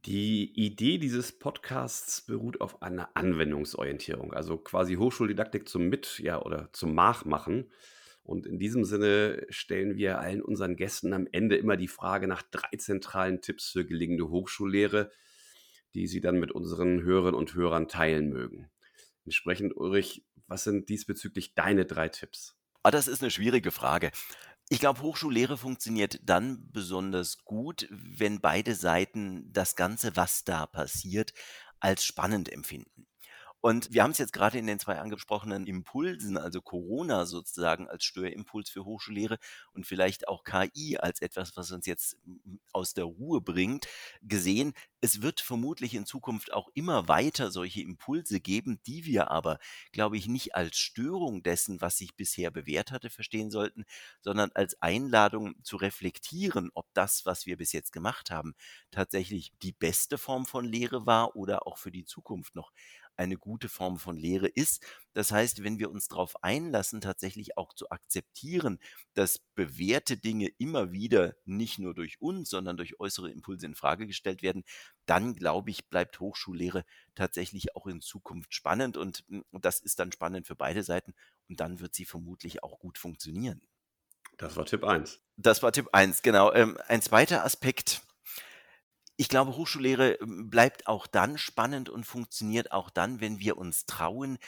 Die 0.07 0.51
Idee 0.59 0.97
dieses 0.97 1.31
Podcasts 1.39 2.23
beruht 2.23 2.63
auf 2.63 2.81
einer 2.81 3.15
Anwendungsorientierung, 3.15 4.33
also 4.33 4.57
quasi 4.57 4.95
Hochschuldidaktik 4.95 5.69
zum 5.69 5.89
Mit- 5.89 6.19
ja, 6.21 6.41
oder 6.41 6.71
zum 6.73 6.95
Nachmachen. 6.95 7.71
Und 8.23 8.47
in 8.47 8.59
diesem 8.59 8.85
Sinne 8.85 9.45
stellen 9.51 9.97
wir 9.97 10.19
allen 10.19 10.41
unseren 10.41 10.77
Gästen 10.77 11.13
am 11.13 11.27
Ende 11.31 11.57
immer 11.57 11.77
die 11.77 11.89
Frage 11.89 12.29
nach 12.29 12.43
drei 12.43 12.79
zentralen 12.79 13.43
Tipps 13.43 13.73
für 13.73 13.85
gelingende 13.85 14.31
Hochschullehre, 14.31 15.11
die 15.95 16.07
sie 16.07 16.23
dann 16.23 16.39
mit 16.39 16.51
unseren 16.51 17.03
Hörerinnen 17.03 17.35
und 17.39 17.55
Hörern 17.55 17.89
teilen 17.89 18.31
mögen. 18.31 18.71
Entsprechend, 19.27 19.77
Ulrich, 19.77 20.25
was 20.47 20.65
sind 20.65 20.89
diesbezüglich 20.89 21.55
deine 21.55 21.85
drei 21.85 22.09
Tipps? 22.09 22.57
Ah, 22.83 22.91
das 22.91 23.07
ist 23.07 23.21
eine 23.21 23.31
schwierige 23.31 23.71
Frage. 23.71 24.11
Ich 24.71 24.79
glaube, 24.79 25.03
Hochschullehre 25.03 25.59
funktioniert 25.59 26.19
dann 26.23 26.71
besonders 26.73 27.45
gut, 27.45 27.87
wenn 27.91 28.41
beide 28.41 28.75
Seiten 28.75 29.53
das 29.53 29.77
Ganze, 29.77 30.17
was 30.17 30.45
da 30.45 30.65
passiert, 30.67 31.35
als 31.81 32.05
spannend 32.07 32.51
empfinden. 32.51 33.07
Und 33.61 33.93
wir 33.93 34.03
haben 34.03 34.13
es 34.13 34.19
jetzt 34.19 34.33
gerade 34.33 34.59
in 34.59 34.67
den 34.67 34.79
zwei 34.79 34.99
angesprochenen 34.99 35.67
Impulsen, 35.67 36.39
also 36.39 36.63
Corona 36.63 37.27
sozusagen 37.27 37.89
als 37.89 38.05
Störimpuls 38.05 38.71
für 38.71 38.85
Hochschullehre 38.85 39.39
und 39.73 39.87
vielleicht 39.87 40.29
auch 40.29 40.45
KI 40.45 40.97
als 40.99 41.21
etwas, 41.21 41.57
was 41.57 41.71
uns 41.71 41.87
jetzt 41.87 42.17
aus 42.73 42.95
der 42.95 43.05
Ruhe 43.05 43.41
bringt, 43.43 43.87
gesehen. 44.23 44.73
Es 45.03 45.21
wird 45.23 45.41
vermutlich 45.41 45.95
in 45.95 46.07
Zukunft 46.07 46.53
auch 46.53 46.69
immer 46.75 47.09
weiter 47.09 47.51
solche 47.51 47.83
Impulse 47.83 48.41
geben, 48.41 48.81
die 48.87 49.05
wir 49.05 49.31
aber, 49.31 49.59
glaube 49.93 50.17
ich, 50.17 50.27
nicht 50.27 50.55
als 50.55 50.79
Störung 50.79 51.43
dessen, 51.43 51.81
was 51.81 51.99
sich 51.99 52.15
bisher 52.17 52.51
bewährt 52.51 52.91
hatte, 52.91 53.11
verstehen 53.11 53.51
sollten, 53.51 53.85
sondern 54.21 54.51
als 54.55 54.81
Einladung 54.81 55.55
zu 55.63 55.77
reflektieren, 55.77 56.71
ob 56.75 56.87
das, 56.95 57.27
was 57.27 57.47
wir 57.47 57.57
bis 57.57 57.73
jetzt 57.73 57.93
gemacht 57.93 58.31
haben, 58.31 58.55
tatsächlich 58.91 59.53
die 59.63 59.73
beste 59.73 60.19
Form 60.19 60.47
von 60.47 60.65
Lehre 60.65 61.07
war 61.07 61.37
oder 61.37 61.67
auch 61.67 61.79
für 61.79 61.91
die 61.91 62.05
Zukunft 62.05 62.55
noch 62.55 62.73
eine 63.21 63.37
gute 63.37 63.69
Form 63.69 63.99
von 63.99 64.17
Lehre 64.17 64.49
ist. 64.49 64.83
Das 65.13 65.31
heißt, 65.31 65.63
wenn 65.63 65.79
wir 65.79 65.91
uns 65.91 66.09
darauf 66.09 66.43
einlassen, 66.43 67.03
tatsächlich 67.03 67.59
auch 67.59 67.75
zu 67.75 67.91
akzeptieren, 67.91 68.79
dass 69.13 69.39
bewährte 69.55 70.17
Dinge 70.17 70.49
immer 70.57 70.91
wieder 70.91 71.37
nicht 71.45 71.79
nur 71.79 71.93
durch 71.93 72.21
uns, 72.23 72.49
sondern 72.49 72.79
durch 72.79 72.99
äußere 72.99 73.31
Impulse 73.31 73.67
in 73.67 73.75
Frage 73.75 74.07
gestellt 74.07 74.43
werden, 74.43 74.65
dann 75.05 75.35
glaube 75.35 75.71
ich, 75.71 75.89
bleibt 75.91 76.19
Hochschullehre 76.19 76.85
tatsächlich 77.15 77.77
auch 77.77 77.87
in 77.87 78.01
Zukunft 78.01 78.55
spannend 78.55 78.97
und 78.97 79.23
hm, 79.29 79.45
das 79.53 79.81
ist 79.81 79.99
dann 79.99 80.13
spannend 80.13 80.47
für 80.47 80.57
beide 80.57 80.83
Seiten 80.83 81.13
und 81.49 81.61
dann 81.61 81.81
wird 81.81 81.95
sie 81.95 82.07
vermutlich 82.07 82.63
auch 82.63 82.79
gut 82.79 82.97
funktionieren. 82.97 83.61
Das 84.39 84.57
war 84.57 84.65
Tipp 84.65 84.83
1. 84.83 85.21
Das 85.37 85.63
war 85.63 85.73
Tipp 85.73 85.89
1, 85.93 86.23
genau. 86.23 86.55
Ähm, 86.55 86.79
ein 86.89 87.03
zweiter 87.03 87.45
Aspekt, 87.45 88.01
ich 89.21 89.29
glaube, 89.29 89.55
Hochschullehre 89.55 90.15
ähm, 90.15 90.49
bleibt 90.49 90.87
auch 90.87 91.07
dann 91.07 91.37
spannend 91.37 91.91
und 91.91 92.05
funktioniert 92.07 92.73
auch 92.73 92.89
dann, 92.89 93.21
wenn 93.21 93.39
wir 93.39 93.59
uns 93.59 93.85
trauen, 93.85 94.39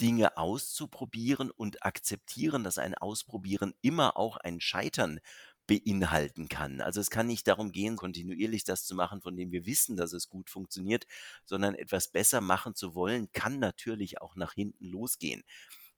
Dinge 0.00 0.36
auszuprobieren 0.38 1.50
und 1.50 1.84
akzeptieren, 1.84 2.64
dass 2.64 2.78
ein 2.78 2.94
Ausprobieren 2.94 3.74
immer 3.82 4.16
auch 4.16 4.36
ein 4.38 4.60
Scheitern 4.60 5.20
beinhalten 5.66 6.48
kann. 6.48 6.80
Also 6.80 7.00
es 7.00 7.10
kann 7.10 7.26
nicht 7.26 7.46
darum 7.48 7.70
gehen, 7.72 7.96
kontinuierlich 7.96 8.64
das 8.64 8.84
zu 8.86 8.94
machen, 8.94 9.20
von 9.22 9.36
dem 9.36 9.52
wir 9.52 9.66
wissen, 9.66 9.96
dass 9.96 10.12
es 10.14 10.28
gut 10.30 10.50
funktioniert, 10.50 11.06
sondern 11.44 11.74
etwas 11.74 12.08
besser 12.08 12.40
machen 12.40 12.74
zu 12.74 12.94
wollen, 12.94 13.30
kann 13.32 13.58
natürlich 13.58 14.22
auch 14.22 14.36
nach 14.36 14.54
hinten 14.54 14.86
losgehen. 14.86 15.44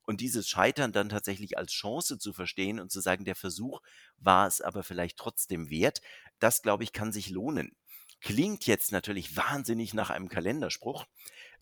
Und 0.04 0.20
dieses 0.20 0.48
Scheitern 0.48 0.92
dann 0.92 1.08
tatsächlich 1.08 1.58
als 1.58 1.72
Chance 1.72 2.18
zu 2.18 2.32
verstehen 2.32 2.80
und 2.80 2.90
zu 2.92 3.00
sagen, 3.00 3.24
der 3.24 3.34
Versuch 3.36 3.80
war 4.18 4.46
es 4.46 4.60
aber 4.60 4.82
vielleicht 4.84 5.16
trotzdem 5.18 5.70
wert, 5.70 6.00
das, 6.38 6.62
glaube 6.62 6.84
ich, 6.84 6.92
kann 6.92 7.12
sich 7.12 7.30
lohnen. 7.30 7.76
Klingt 8.26 8.66
jetzt 8.66 8.90
natürlich 8.90 9.36
wahnsinnig 9.36 9.94
nach 9.94 10.10
einem 10.10 10.28
Kalenderspruch, 10.28 11.06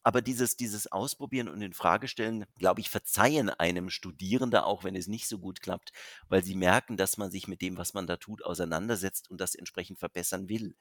aber 0.03 0.23
dieses, 0.23 0.57
dieses 0.57 0.91
Ausprobieren 0.91 1.51
und 1.51 1.61
in 1.61 1.75
Frage 1.75 2.09
stellen, 2.09 2.47
glaube 2.59 2.81
ich, 2.81 2.89
verzeihen 2.89 3.51
einem 3.51 3.91
Studierende 3.91 4.65
auch, 4.65 4.83
wenn 4.83 4.97
es 4.97 5.07
nicht 5.07 5.29
so 5.29 5.39
gut 5.39 5.61
klappt, 5.61 5.93
weil 6.31 6.43
sie 6.43 6.55
merken, 6.55 6.97
dass 6.97 7.19
man 7.19 7.31
sich 7.31 7.49
mit 7.49 7.61
dem, 7.61 7.77
was 7.77 7.93
man 7.93 8.07
da 8.07 8.17
tut, 8.17 8.43
auseinandersetzt 8.43 9.31
und 9.31 9.43
das 9.43 9.55
entsprechend 9.55 9.99
verbessern 9.99 10.49
will. 10.49 10.75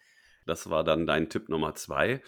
Das 0.46 0.70
war 0.70 0.86
dann 0.86 1.06
dein 1.06 1.30
Tipp 1.30 1.50
Nummer 1.50 1.76
zwei. 1.76 2.22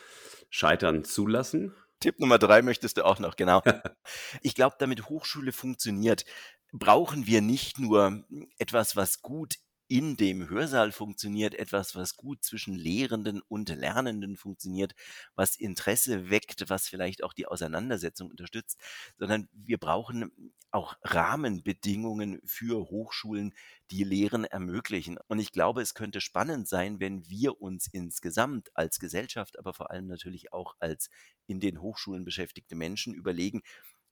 Scheitern 0.49 1.05
zulassen. 1.05 1.73
Tipp 2.01 2.19
Nummer 2.19 2.39
drei 2.39 2.61
möchtest 2.61 2.97
du 2.97 3.05
auch 3.05 3.19
noch, 3.19 3.37
genau. 3.37 3.63
ich 4.41 4.53
glaube, 4.53 4.75
damit 4.79 5.07
Hochschule 5.07 5.53
funktioniert, 5.53 6.25
brauchen 6.73 7.25
wir 7.25 7.41
nicht 7.41 7.79
nur 7.79 8.25
etwas, 8.57 8.97
was 8.97 9.21
gut 9.21 9.55
in 9.87 10.17
dem 10.17 10.49
Hörsaal 10.49 10.91
funktioniert, 10.91 11.53
etwas, 11.55 11.95
was 11.95 12.15
gut 12.15 12.43
zwischen 12.43 12.73
Lehrenden 12.75 13.41
und 13.47 13.69
Lernenden 13.69 14.35
funktioniert, 14.35 14.95
was 15.35 15.55
Interesse 15.57 16.29
weckt, 16.29 16.69
was 16.69 16.87
vielleicht 16.87 17.23
auch 17.23 17.33
die 17.33 17.45
Auseinandersetzung 17.47 18.29
unterstützt, 18.31 18.79
sondern 19.17 19.47
wir 19.53 19.77
brauchen 19.77 20.31
auch 20.71 20.95
Rahmenbedingungen 21.03 22.41
für 22.45 22.89
Hochschulen, 22.89 23.53
die 23.91 24.03
Lehren 24.03 24.43
ermöglichen. 24.43 25.17
Und 25.27 25.39
ich 25.39 25.51
glaube, 25.51 25.81
es 25.81 25.93
könnte 25.93 26.19
spannend 26.19 26.67
sein, 26.67 26.99
wenn 26.99 27.29
wir 27.29 27.61
uns 27.61 27.87
insgesamt 27.87 28.69
als 28.75 28.99
Gesellschaft, 28.99 29.57
aber 29.57 29.73
vor 29.73 29.91
allem 29.91 30.07
natürlich 30.07 30.51
auch 30.51 30.75
als 30.79 31.09
in 31.47 31.59
den 31.59 31.79
Hochschulen 31.81 32.25
beschäftigte 32.25 32.75
Menschen 32.75 33.13
überlegen, 33.13 33.61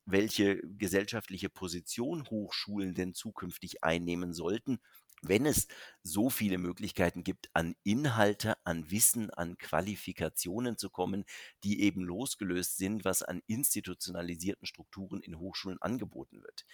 welche 0.05 0.57
gesellschaftliche 0.77 1.49
Position 1.49 2.25
Hochschulen 2.29 2.93
denn 2.93 3.13
zukünftig 3.13 3.83
einnehmen 3.83 4.33
sollten 4.33 4.79
wenn 5.23 5.45
es 5.45 5.67
so 6.03 6.29
viele 6.29 6.57
Möglichkeiten 6.57 7.23
gibt, 7.23 7.49
an 7.53 7.75
Inhalte, 7.83 8.55
an 8.65 8.91
Wissen, 8.91 9.29
an 9.31 9.57
Qualifikationen 9.57 10.77
zu 10.77 10.89
kommen, 10.89 11.25
die 11.63 11.81
eben 11.81 12.03
losgelöst 12.03 12.77
sind, 12.77 13.05
was 13.05 13.23
an 13.23 13.41
institutionalisierten 13.47 14.67
Strukturen 14.67 15.21
in 15.21 15.39
Hochschulen 15.39 15.81
angeboten 15.81 16.43
wird. 16.43 16.65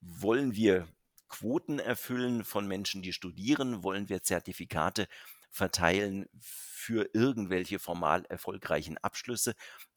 Wollen 0.00 0.54
wir 0.54 0.86
Quoten 1.28 1.78
erfüllen 1.78 2.44
von 2.44 2.68
Menschen, 2.68 3.02
die 3.02 3.12
studieren? 3.12 3.82
Wollen 3.82 4.08
wir 4.08 4.22
Zertifikate 4.22 5.08
verteilen 5.50 6.26
für 6.38 7.08
irgendwelche 7.14 7.78
formal 7.78 8.24
erfolgreichen 8.28 8.98
Abschlüsse? 8.98 9.54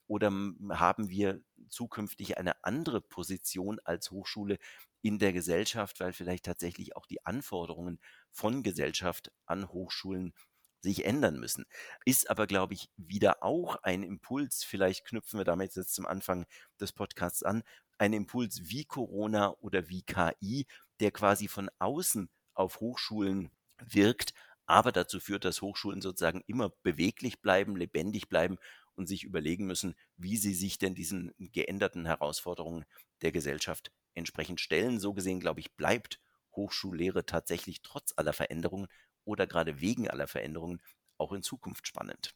Oder 0.07 0.31
haben 0.71 1.09
wir 1.09 1.41
zukünftig 1.67 2.37
eine 2.39 2.63
andere 2.63 2.99
Position 2.99 3.79
als 3.83 4.09
Hochschule 4.09 4.57
in 5.01 5.19
der 5.19 5.33
Gesellschaft, 5.33 5.99
weil 5.99 6.13
vielleicht 6.13 6.45
tatsächlich 6.45 6.95
auch 6.95 7.05
die 7.05 7.25
Anforderungen 7.25 7.99
von 8.31 8.63
Gesellschaft 8.63 9.31
an 9.45 9.69
Hochschulen 9.69 10.33
sich 10.81 11.05
ändern 11.05 11.39
müssen. 11.39 11.65
Ist 12.05 12.29
aber, 12.29 12.47
glaube 12.47 12.73
ich, 12.73 12.89
wieder 12.97 13.43
auch 13.43 13.75
ein 13.83 14.03
Impuls, 14.03 14.63
vielleicht 14.63 15.05
knüpfen 15.05 15.39
wir 15.39 15.43
damit 15.45 15.75
jetzt 15.75 15.93
zum 15.93 16.05
Anfang 16.05 16.45
des 16.79 16.93
Podcasts 16.93 17.43
an, 17.43 17.63
ein 17.97 18.13
Impuls 18.13 18.69
wie 18.69 18.85
Corona 18.85 19.49
oder 19.59 19.89
wie 19.89 20.03
KI, 20.03 20.65
der 21.01 21.11
quasi 21.11 21.47
von 21.49 21.69
außen 21.79 22.29
auf 22.53 22.79
Hochschulen 22.79 23.51
wirkt, 23.85 24.33
aber 24.65 24.91
dazu 24.91 25.19
führt, 25.19 25.43
dass 25.45 25.61
Hochschulen 25.61 26.01
sozusagen 26.01 26.43
immer 26.47 26.69
beweglich 26.83 27.41
bleiben, 27.41 27.75
lebendig 27.75 28.29
bleiben 28.29 28.57
und 28.95 29.07
sich 29.07 29.23
überlegen 29.23 29.65
müssen, 29.65 29.95
wie 30.17 30.37
sie 30.37 30.53
sich 30.53 30.77
denn 30.77 30.95
diesen 30.95 31.33
geänderten 31.37 32.05
Herausforderungen 32.05 32.85
der 33.21 33.31
Gesellschaft 33.31 33.91
entsprechend 34.19 34.61
stellen. 34.61 34.99
So 34.99 35.13
gesehen, 35.13 35.39
glaube 35.39 35.59
ich, 35.59 35.75
bleibt 35.75 36.19
Hochschullehre 36.55 37.25
tatsächlich 37.25 37.81
trotz 37.81 38.13
aller 38.15 38.33
Veränderungen 38.33 38.87
oder 39.23 39.47
gerade 39.47 39.81
wegen 39.81 40.09
aller 40.09 40.27
Veränderungen 40.27 40.81
auch 41.17 41.33
in 41.33 41.43
Zukunft 41.43 41.87
spannend. 41.87 42.35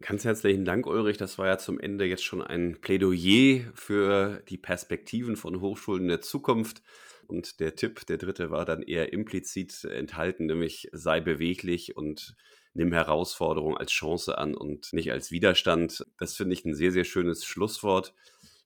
Ganz 0.00 0.24
herzlichen 0.24 0.64
Dank, 0.64 0.86
Ulrich. 0.86 1.18
Das 1.18 1.36
war 1.36 1.46
ja 1.46 1.58
zum 1.58 1.78
Ende 1.78 2.06
jetzt 2.06 2.24
schon 2.24 2.40
ein 2.40 2.80
Plädoyer 2.80 3.70
für 3.74 4.42
die 4.48 4.56
Perspektiven 4.56 5.36
von 5.36 5.60
Hochschulen 5.60 6.08
der 6.08 6.22
Zukunft. 6.22 6.82
Und 7.26 7.60
der 7.60 7.76
Tipp, 7.76 8.06
der 8.06 8.16
dritte, 8.16 8.50
war 8.50 8.64
dann 8.64 8.82
eher 8.82 9.12
implizit 9.12 9.84
enthalten, 9.84 10.46
nämlich 10.46 10.88
sei 10.92 11.20
beweglich 11.20 11.96
und 11.96 12.34
nimm 12.72 12.92
Herausforderung 12.92 13.76
als 13.76 13.92
Chance 13.92 14.38
an 14.38 14.54
und 14.54 14.92
nicht 14.92 15.12
als 15.12 15.30
Widerstand. 15.30 16.06
Das 16.18 16.34
finde 16.34 16.54
ich 16.54 16.64
ein 16.64 16.74
sehr, 16.74 16.92
sehr 16.92 17.04
schönes 17.04 17.44
Schlusswort. 17.44 18.14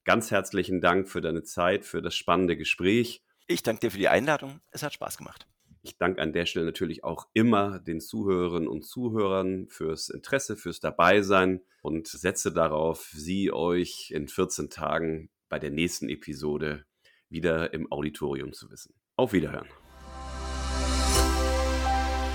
Ganz 0.05 0.31
herzlichen 0.31 0.81
Dank 0.83 1.09
für 1.09 1.23
deine 1.23 1.43
Zeit, 1.43 1.87
für 1.87 2.03
das 2.03 2.15
spannende 2.15 2.57
Gespräch. 2.57 3.23
Ich 3.47 3.63
danke 3.63 3.81
dir 3.81 3.91
für 3.91 3.99
die 3.99 4.09
Einladung. 4.09 4.61
Es 4.71 4.83
hat 4.83 4.93
Spaß 4.93 5.17
gemacht. 5.17 5.47
Ich 5.83 5.99
danke 5.99 6.21
an 6.23 6.33
der 6.33 6.47
Stelle 6.47 6.67
natürlich 6.67 7.05
auch 7.05 7.27
immer 7.35 7.79
den 7.79 8.01
Zuhörerinnen 8.01 8.69
und 8.69 8.85
Zuhörern 8.85 9.67
fürs 9.69 10.09
Interesse, 10.09 10.57
fürs 10.57 10.81
Dabeisein 10.81 11.61
und 11.83 12.07
setze 12.07 12.53
darauf, 12.53 13.11
Sie 13.15 13.53
euch 13.53 14.11
in 14.11 14.29
14 14.29 14.71
Tagen 14.71 15.31
bei 15.49 15.59
der 15.59 15.71
nächsten 15.71 16.09
Episode 16.09 16.85
wieder 17.29 17.73
im 17.75 17.91
Auditorium 17.93 18.53
zu 18.53 18.71
wissen. 18.71 18.95
Auf 19.17 19.33
Wiederhören. 19.33 19.69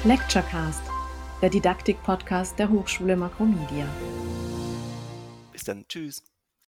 Lecturecast, 0.03 0.83
der 1.41 1.49
Didaktik-Podcast 1.49 2.57
der 2.57 2.69
Hochschule 2.69 3.15
Makromedia. 3.15 3.87
Bis 5.51 5.63
dann. 5.63 5.87
Tschüss. 5.87 6.28